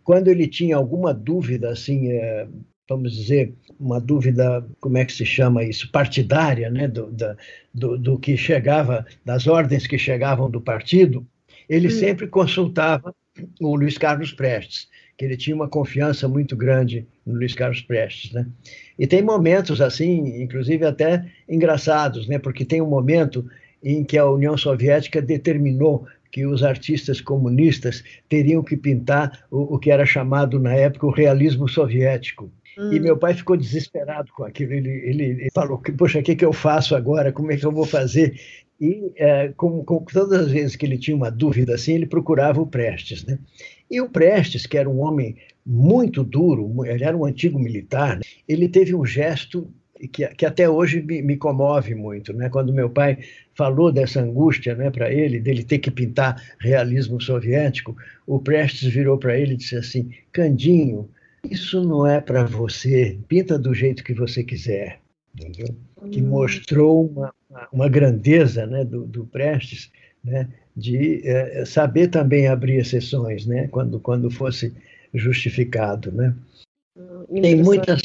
quando 0.05 0.29
ele 0.29 0.47
tinha 0.47 0.77
alguma 0.77 1.13
dúvida, 1.13 1.71
assim, 1.71 2.13
uh, 2.13 2.49
vamos 2.89 3.13
dizer, 3.17 3.55
uma 3.79 4.01
dúvida, 4.01 4.67
como 4.81 4.99
é 4.99 5.05
que 5.05 5.13
se 5.13 5.25
chama 5.25 5.65
isso, 5.65 5.91
partidária, 5.91 6.71
né, 6.71 6.87
do, 6.87 7.11
da, 7.11 7.37
do, 7.75 7.99
do, 7.99 8.19
que 8.19 8.37
chegava, 8.37 9.05
das 9.25 9.47
ordens 9.47 9.87
que 9.87 9.99
chegavam 9.99 10.51
do 10.51 10.61
partido, 10.61 11.27
ele 11.69 11.89
hum. 11.89 11.91
sempre 11.91 12.27
consultava 12.29 13.15
o 13.61 13.77
Luiz 13.77 13.99
Carlos 13.99 14.33
Prestes, 14.33 14.89
que 15.17 15.25
ele 15.25 15.37
tinha 15.37 15.57
uma 15.57 15.69
confiança 15.69 16.29
muito 16.29 16.57
grande 16.57 17.07
no 17.25 17.35
Luiz 17.35 17.55
Carlos 17.55 17.81
Prestes, 17.81 18.33
né? 18.33 18.47
E 18.99 19.07
tem 19.07 19.23
momentos 19.23 19.81
assim, 19.81 20.43
inclusive 20.43 20.85
até 20.85 21.25
engraçados, 21.49 22.29
né? 22.29 22.39
Porque 22.39 22.65
tem 22.65 22.81
um 22.81 22.89
momento 22.89 23.47
em 23.83 24.05
que 24.05 24.19
a 24.19 24.27
União 24.27 24.57
Soviética 24.57 25.23
determinou 25.23 26.07
que 26.31 26.45
os 26.45 26.63
artistas 26.63 27.21
comunistas 27.21 28.05
teriam 28.29 28.63
que 28.63 28.77
pintar 28.77 29.47
o, 29.51 29.77
o 29.77 29.79
que 29.79 29.91
era 29.91 30.05
chamado 30.05 30.59
na 30.61 30.75
época 30.75 31.07
o 31.07 31.11
realismo 31.11 31.69
soviético. 31.69 32.51
Hum. 32.79 32.93
E 32.93 33.01
meu 33.01 33.17
pai 33.17 33.33
ficou 33.33 33.57
desesperado 33.57 34.31
com 34.33 34.45
aquilo. 34.45 34.73
Ele, 34.73 34.91
ele, 34.91 35.25
ele 35.25 35.51
falou: 35.55 35.81
Poxa, 35.97 36.19
o 36.19 36.23
que, 36.23 36.37
que 36.37 36.45
eu 36.45 36.53
faço 36.53 36.95
agora? 36.95 37.33
Como 37.33 37.51
é 37.51 37.57
que 37.57 37.65
eu 37.65 37.73
vou 37.73 37.87
fazer? 37.87 38.39
E 38.81 39.13
é, 39.17 39.49
com, 39.57 39.83
com, 39.85 40.05
todas 40.05 40.41
as 40.41 40.53
vezes 40.53 40.77
que 40.77 40.85
ele 40.85 40.99
tinha 40.99 41.17
uma 41.17 41.31
dúvida 41.31 41.75
assim, 41.75 41.95
ele 41.95 42.07
procurava 42.07 42.61
o 42.61 42.67
Prestes. 42.67 43.25
Né? 43.25 43.39
E 43.91 44.01
o 44.01 44.09
Prestes, 44.09 44.67
que 44.67 44.77
era 44.77 44.89
um 44.89 45.01
homem 45.01 45.37
muito 45.65 46.23
duro, 46.23 46.85
ele 46.85 47.05
era 47.05 47.17
um 47.17 47.25
antigo 47.25 47.59
militar, 47.59 48.17
né? 48.17 48.23
ele 48.47 48.69
teve 48.69 48.95
um 48.95 49.05
gesto 49.05 49.69
que, 50.13 50.27
que 50.29 50.45
até 50.45 50.69
hoje 50.69 51.03
me, 51.03 51.23
me, 51.23 51.37
comove 51.37 51.95
muito. 51.95 52.33
Né? 52.33 52.49
Quando 52.49 52.73
meu 52.73 52.91
pai 52.91 53.19
falou 53.55 53.91
dessa 53.91 54.21
angústia 54.21 54.75
né, 54.75 54.91
para 54.91 55.13
ele, 55.13 55.41
dele 55.41 55.65
ter 55.65 55.79
que 55.79 55.91
pintar 55.91 56.41
realismo 56.61 57.21
soviético, 57.21 57.97
o 58.27 58.39
Prestes 58.39 58.93
virou 58.93 59.17
para 59.17 59.39
ele 59.39 59.55
e 59.55 59.57
disse 59.57 59.77
assim: 59.77 60.11
Candinho, 60.33 61.09
isso 61.51 61.83
não 61.83 62.07
é 62.07 62.21
para 62.21 62.45
você, 62.45 63.19
pinta 63.29 63.59
do 63.59 63.73
jeito 63.73 64.05
que 64.05 64.13
você 64.13 64.45
quiser. 64.45 65.01
Entendeu? 65.39 65.75
Que 66.11 66.23
hum. 66.23 66.29
mostrou 66.29 67.07
uma, 67.07 67.35
uma 67.73 67.89
grandeza 67.89 68.67
né, 68.67 68.85
do, 68.85 69.05
do 69.05 69.27
Prestes, 69.27 69.91
né, 70.25 70.49
de 70.75 71.27
é, 71.29 71.65
saber 71.65 72.09
também 72.09 72.49
abrir 72.49 72.77
exceções, 72.77 73.47
né, 73.47 73.69
quando, 73.69 74.01
quando 74.01 74.31
fosse 74.31 74.75
justificado. 75.13 76.11
Né? 76.11 76.35
Hum, 76.97 77.41
Tem 77.41 77.63
muitas, 77.63 78.03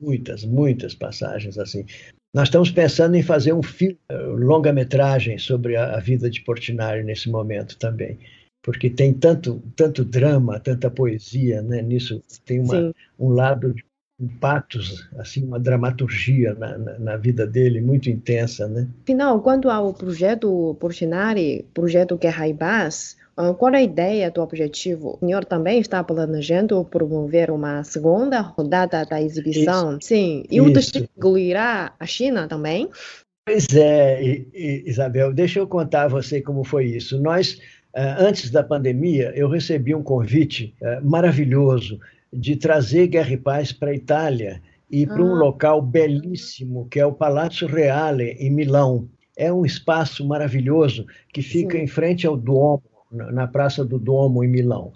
muitas, 0.00 0.44
muitas 0.44 0.94
passagens 0.94 1.56
assim. 1.58 1.86
Nós 2.34 2.48
estamos 2.48 2.70
pensando 2.70 3.14
em 3.14 3.22
fazer 3.22 3.52
um 3.52 3.62
filme, 3.62 3.98
longa-metragem 4.10 5.36
sobre 5.38 5.76
a, 5.76 5.96
a, 5.96 6.00
vida 6.00 6.30
de 6.30 6.40
Portinari 6.40 7.04
nesse 7.04 7.28
momento 7.28 7.78
também, 7.78 8.18
porque 8.62 8.88
tem 8.88 9.12
tanto, 9.12 9.62
tanto 9.76 10.02
drama, 10.02 10.58
tanta 10.58 10.90
poesia, 10.90 11.60
né? 11.60 11.82
Nisso 11.82 12.24
tem 12.46 12.60
uma, 12.60 12.94
um 13.18 13.28
lado 13.28 13.74
de 13.74 13.84
um 14.22 14.28
patos, 14.28 15.08
assim, 15.18 15.44
uma 15.44 15.58
dramaturgia 15.58 16.54
na, 16.54 16.78
na, 16.78 16.98
na, 16.98 17.16
vida 17.16 17.44
dele 17.44 17.80
muito 17.80 18.08
intensa, 18.08 18.68
né? 18.68 18.86
Afinal, 19.02 19.40
quanto 19.40 19.68
ao 19.68 19.92
projeto 19.92 20.76
Portinari, 20.78 21.66
projeto 21.74 22.16
Guerra 22.16 22.46
e 22.46 22.54
Paz, 22.54 23.16
ah, 23.36 23.52
qual 23.52 23.72
é 23.74 23.78
a 23.78 23.82
ideia 23.82 24.30
do 24.30 24.40
objetivo? 24.40 25.18
O 25.20 25.26
senhor 25.26 25.44
também 25.44 25.80
está 25.80 26.04
planejando 26.04 26.84
promover 26.84 27.50
uma 27.50 27.82
segunda 27.82 28.40
rodada 28.40 29.04
da 29.04 29.20
exibição? 29.20 29.98
Isso. 29.98 30.08
Sim. 30.08 30.44
E 30.48 30.60
o 30.60 30.72
destino 30.72 31.08
incluirá 31.16 31.92
a 31.98 32.06
China 32.06 32.46
também? 32.46 32.88
Pois 33.44 33.66
é, 33.74 34.44
Isabel, 34.86 35.32
deixa 35.32 35.58
eu 35.58 35.66
contar 35.66 36.04
a 36.04 36.08
você 36.08 36.40
como 36.40 36.62
foi 36.62 36.86
isso. 36.86 37.20
Nós, 37.20 37.58
ah, 37.92 38.16
antes 38.20 38.50
da 38.50 38.62
pandemia, 38.62 39.32
eu 39.34 39.48
recebi 39.48 39.94
um 39.94 40.02
convite 40.02 40.72
ah, 40.80 41.00
maravilhoso 41.02 41.98
de 42.32 42.56
trazer 42.56 43.08
Guerra 43.08 43.32
e 43.32 43.36
Paz 43.36 43.72
para 43.72 43.90
a 43.90 43.94
Itália 43.94 44.62
e 44.90 45.06
para 45.06 45.22
um 45.22 45.34
local 45.34 45.80
belíssimo, 45.82 46.86
que 46.88 47.00
é 47.00 47.06
o 47.06 47.12
Palazzo 47.12 47.66
Reale, 47.66 48.36
em 48.38 48.50
Milão. 48.50 49.08
É 49.36 49.52
um 49.52 49.64
espaço 49.64 50.26
maravilhoso 50.26 51.06
que 51.32 51.42
fica 51.42 51.76
Sim. 51.76 51.84
em 51.84 51.86
frente 51.86 52.26
ao 52.26 52.36
Duomo, 52.36 52.82
na 53.10 53.46
Praça 53.46 53.84
do 53.84 53.98
Domo, 53.98 54.44
em 54.44 54.48
Milão. 54.48 54.92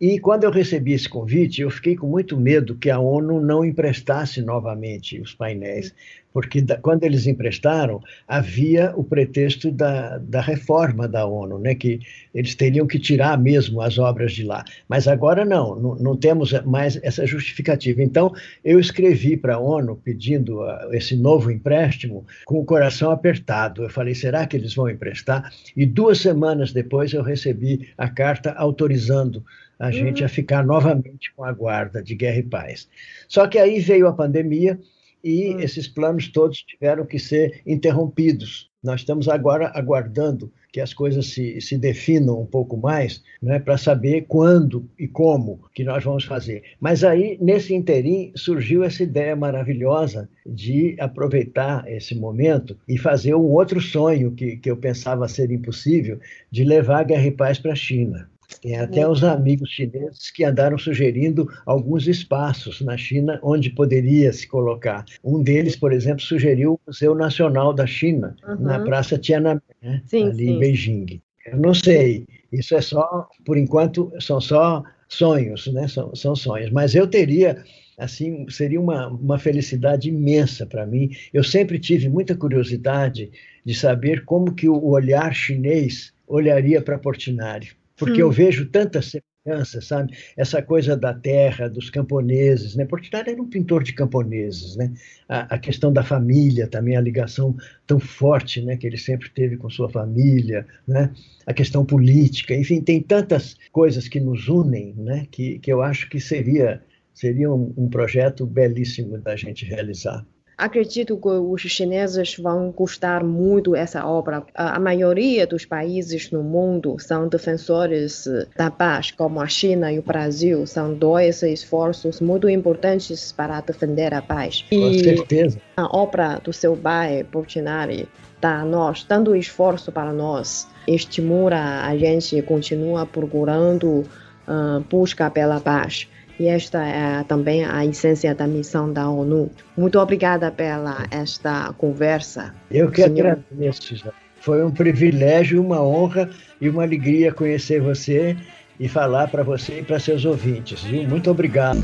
E 0.00 0.18
quando 0.18 0.44
eu 0.44 0.50
recebi 0.50 0.92
esse 0.92 1.08
convite, 1.08 1.62
eu 1.62 1.70
fiquei 1.70 1.96
com 1.96 2.06
muito 2.06 2.38
medo 2.38 2.76
que 2.76 2.90
a 2.90 2.98
ONU 2.98 3.40
não 3.40 3.64
emprestasse 3.64 4.42
novamente 4.42 5.18
os 5.20 5.32
painéis, 5.32 5.94
porque 6.36 6.60
da, 6.60 6.76
quando 6.76 7.02
eles 7.02 7.26
emprestaram, 7.26 7.98
havia 8.28 8.92
o 8.94 9.02
pretexto 9.02 9.72
da, 9.72 10.18
da 10.18 10.42
reforma 10.42 11.08
da 11.08 11.24
ONU, 11.24 11.58
né, 11.58 11.74
que 11.74 11.98
eles 12.34 12.54
teriam 12.54 12.86
que 12.86 12.98
tirar 12.98 13.38
mesmo 13.38 13.80
as 13.80 13.98
obras 13.98 14.32
de 14.32 14.44
lá. 14.44 14.62
Mas 14.86 15.08
agora 15.08 15.46
não, 15.46 15.74
não, 15.76 15.94
não 15.94 16.14
temos 16.14 16.52
mais 16.66 17.02
essa 17.02 17.26
justificativa. 17.26 18.02
Então, 18.02 18.34
eu 18.62 18.78
escrevi 18.78 19.34
para 19.34 19.54
a 19.54 19.58
ONU 19.58 19.96
pedindo 20.04 20.60
uh, 20.60 20.92
esse 20.92 21.16
novo 21.16 21.50
empréstimo 21.50 22.26
com 22.44 22.60
o 22.60 22.66
coração 22.66 23.10
apertado. 23.10 23.84
Eu 23.84 23.88
falei, 23.88 24.14
será 24.14 24.46
que 24.46 24.58
eles 24.58 24.74
vão 24.74 24.90
emprestar? 24.90 25.50
E 25.74 25.86
duas 25.86 26.18
semanas 26.18 26.70
depois 26.70 27.14
eu 27.14 27.22
recebi 27.22 27.88
a 27.96 28.10
carta 28.10 28.52
autorizando 28.58 29.42
a 29.78 29.90
gente 29.90 30.20
uhum. 30.20 30.26
a 30.26 30.28
ficar 30.28 30.66
novamente 30.66 31.32
com 31.34 31.44
a 31.44 31.52
guarda 31.52 32.02
de 32.02 32.14
guerra 32.14 32.40
e 32.40 32.42
paz. 32.42 32.88
Só 33.26 33.46
que 33.46 33.58
aí 33.58 33.80
veio 33.80 34.06
a 34.06 34.12
pandemia 34.12 34.78
e 35.26 35.48
uhum. 35.48 35.60
esses 35.60 35.88
planos 35.88 36.28
todos 36.28 36.58
tiveram 36.58 37.04
que 37.04 37.18
ser 37.18 37.60
interrompidos. 37.66 38.70
Nós 38.80 39.00
estamos 39.00 39.28
agora 39.28 39.72
aguardando 39.74 40.52
que 40.72 40.80
as 40.80 40.94
coisas 40.94 41.26
se, 41.26 41.60
se 41.60 41.76
definam 41.76 42.40
um 42.40 42.46
pouco 42.46 42.76
mais, 42.76 43.24
né, 43.42 43.58
para 43.58 43.76
saber 43.76 44.26
quando 44.28 44.88
e 44.96 45.08
como 45.08 45.60
que 45.74 45.82
nós 45.82 46.04
vamos 46.04 46.22
fazer. 46.22 46.62
Mas 46.78 47.02
aí, 47.02 47.36
nesse 47.40 47.74
interim, 47.74 48.30
surgiu 48.36 48.84
essa 48.84 49.02
ideia 49.02 49.34
maravilhosa 49.34 50.28
de 50.46 50.94
aproveitar 51.00 51.90
esse 51.90 52.14
momento 52.14 52.78
e 52.86 52.96
fazer 52.96 53.34
um 53.34 53.50
outro 53.50 53.80
sonho 53.80 54.30
que, 54.30 54.58
que 54.58 54.70
eu 54.70 54.76
pensava 54.76 55.26
ser 55.26 55.50
impossível, 55.50 56.20
de 56.52 56.62
levar 56.62 57.00
a 57.00 57.04
Guerra 57.04 57.26
e 57.26 57.32
Paz 57.32 57.58
para 57.58 57.72
a 57.72 57.76
China. 57.76 58.30
Tem 58.60 58.76
até 58.76 59.06
os 59.08 59.22
amigos 59.22 59.70
chineses 59.70 60.30
que 60.30 60.44
andaram 60.44 60.78
sugerindo 60.78 61.48
alguns 61.64 62.06
espaços 62.06 62.80
na 62.80 62.96
China 62.96 63.38
onde 63.42 63.70
poderia 63.70 64.32
se 64.32 64.46
colocar. 64.46 65.04
Um 65.22 65.42
deles, 65.42 65.76
por 65.76 65.92
exemplo, 65.92 66.22
sugeriu 66.22 66.74
o 66.74 66.80
Museu 66.86 67.14
Nacional 67.14 67.72
da 67.72 67.86
China, 67.86 68.36
uhum. 68.46 68.60
na 68.60 68.80
Praça 68.80 69.18
Tiananmen, 69.18 69.62
né? 69.82 70.02
sim, 70.06 70.24
ali 70.24 70.46
sim. 70.46 70.50
em 70.50 70.58
Beijing. 70.58 71.22
Eu 71.46 71.58
não 71.58 71.74
sei, 71.74 72.26
isso 72.52 72.74
é 72.74 72.80
só, 72.80 73.28
por 73.44 73.56
enquanto, 73.56 74.12
são 74.20 74.40
só 74.40 74.82
sonhos, 75.08 75.66
né? 75.68 75.86
São, 75.86 76.14
são 76.14 76.34
sonhos. 76.34 76.70
Mas 76.70 76.94
eu 76.94 77.06
teria, 77.06 77.62
assim, 77.96 78.48
seria 78.48 78.80
uma, 78.80 79.08
uma 79.08 79.38
felicidade 79.38 80.08
imensa 80.08 80.66
para 80.66 80.86
mim. 80.86 81.10
Eu 81.32 81.44
sempre 81.44 81.78
tive 81.78 82.08
muita 82.08 82.34
curiosidade 82.34 83.30
de 83.64 83.74
saber 83.74 84.24
como 84.24 84.54
que 84.54 84.68
o 84.68 84.88
olhar 84.88 85.32
chinês 85.34 86.12
olharia 86.26 86.82
para 86.82 86.98
Portinari 86.98 87.68
porque 87.96 88.22
hum. 88.22 88.26
eu 88.26 88.30
vejo 88.30 88.66
tantas 88.66 89.12
semelhanças, 89.46 89.86
sabe? 89.86 90.12
Essa 90.36 90.60
coisa 90.60 90.96
da 90.96 91.14
terra, 91.14 91.68
dos 91.68 91.88
camponeses, 91.88 92.74
né? 92.74 92.84
Portinari 92.84 93.30
era 93.30 93.42
um 93.42 93.48
pintor 93.48 93.82
de 93.82 93.92
camponeses, 93.92 94.76
né? 94.76 94.92
A, 95.28 95.54
a, 95.54 95.58
questão 95.58 95.92
da 95.92 96.02
família 96.02 96.66
também, 96.66 96.96
a 96.96 97.00
ligação 97.00 97.56
tão 97.86 97.98
forte, 97.98 98.60
né? 98.62 98.76
Que 98.76 98.86
ele 98.86 98.98
sempre 98.98 99.30
teve 99.30 99.56
com 99.56 99.70
sua 99.70 99.88
família, 99.88 100.66
né? 100.86 101.12
A 101.46 101.54
questão 101.54 101.84
política, 101.84 102.54
enfim, 102.54 102.80
tem 102.80 103.00
tantas 103.00 103.56
coisas 103.72 104.08
que 104.08 104.20
nos 104.20 104.48
unem, 104.48 104.94
né? 104.96 105.26
Que, 105.30 105.58
que 105.58 105.72
eu 105.72 105.82
acho 105.82 106.08
que 106.08 106.20
seria 106.20 106.82
seria 107.14 107.50
um, 107.50 107.72
um 107.78 107.88
projeto 107.88 108.44
belíssimo 108.44 109.16
da 109.16 109.34
gente 109.34 109.64
realizar. 109.64 110.26
Acredito 110.58 111.18
que 111.18 111.28
os 111.28 111.60
chineses 111.60 112.36
vão 112.36 112.70
gostar 112.70 113.22
muito 113.22 113.72
dessa 113.72 114.06
obra. 114.06 114.42
A 114.54 114.80
maioria 114.80 115.46
dos 115.46 115.66
países 115.66 116.30
no 116.30 116.42
mundo 116.42 116.96
são 116.98 117.28
defensores 117.28 118.26
da 118.56 118.70
paz, 118.70 119.10
como 119.10 119.38
a 119.40 119.46
China 119.46 119.92
e 119.92 119.98
o 119.98 120.02
Brasil. 120.02 120.66
São 120.66 120.94
dois 120.94 121.42
esforços 121.42 122.22
muito 122.22 122.48
importantes 122.48 123.32
para 123.32 123.60
defender 123.60 124.14
a 124.14 124.22
paz. 124.22 124.64
E 124.70 124.78
Com 124.78 124.92
certeza. 124.94 125.60
A 125.76 125.94
obra 125.94 126.40
do 126.42 126.54
seu 126.54 126.74
pai, 126.74 127.22
Portinari, 127.24 128.08
dá 128.40 128.60
a 128.60 128.64
nós 128.64 129.02
tanto 129.02 129.36
esforço 129.36 129.92
para 129.92 130.12
nós, 130.12 130.66
estimula 130.88 131.82
a 131.82 131.96
gente 131.96 132.40
continuar 132.42 133.06
procurando 133.06 134.04
uh, 134.48 134.80
busca 134.88 135.30
pela 135.30 135.60
paz. 135.60 136.08
E 136.38 136.48
esta 136.48 136.86
é 136.86 137.24
também 137.24 137.64
a 137.64 137.84
essência 137.84 138.34
da 138.34 138.46
missão 138.46 138.92
da 138.92 139.08
ONU. 139.08 139.50
Muito 139.76 139.98
obrigada 139.98 140.50
pela 140.50 141.06
esta 141.10 141.72
conversa. 141.78 142.54
Eu 142.70 142.90
que 142.90 143.02
senhor. 143.02 143.38
agradeço. 143.50 144.12
Foi 144.40 144.62
um 144.64 144.70
privilégio, 144.70 145.62
uma 145.62 145.82
honra 145.82 146.28
e 146.60 146.68
uma 146.68 146.82
alegria 146.82 147.32
conhecer 147.32 147.80
você 147.80 148.36
e 148.78 148.88
falar 148.88 149.28
para 149.28 149.42
você 149.42 149.80
e 149.80 149.82
para 149.82 149.98
seus 149.98 150.24
ouvintes. 150.24 150.82
Viu? 150.84 151.08
Muito 151.08 151.30
obrigado. 151.30 151.82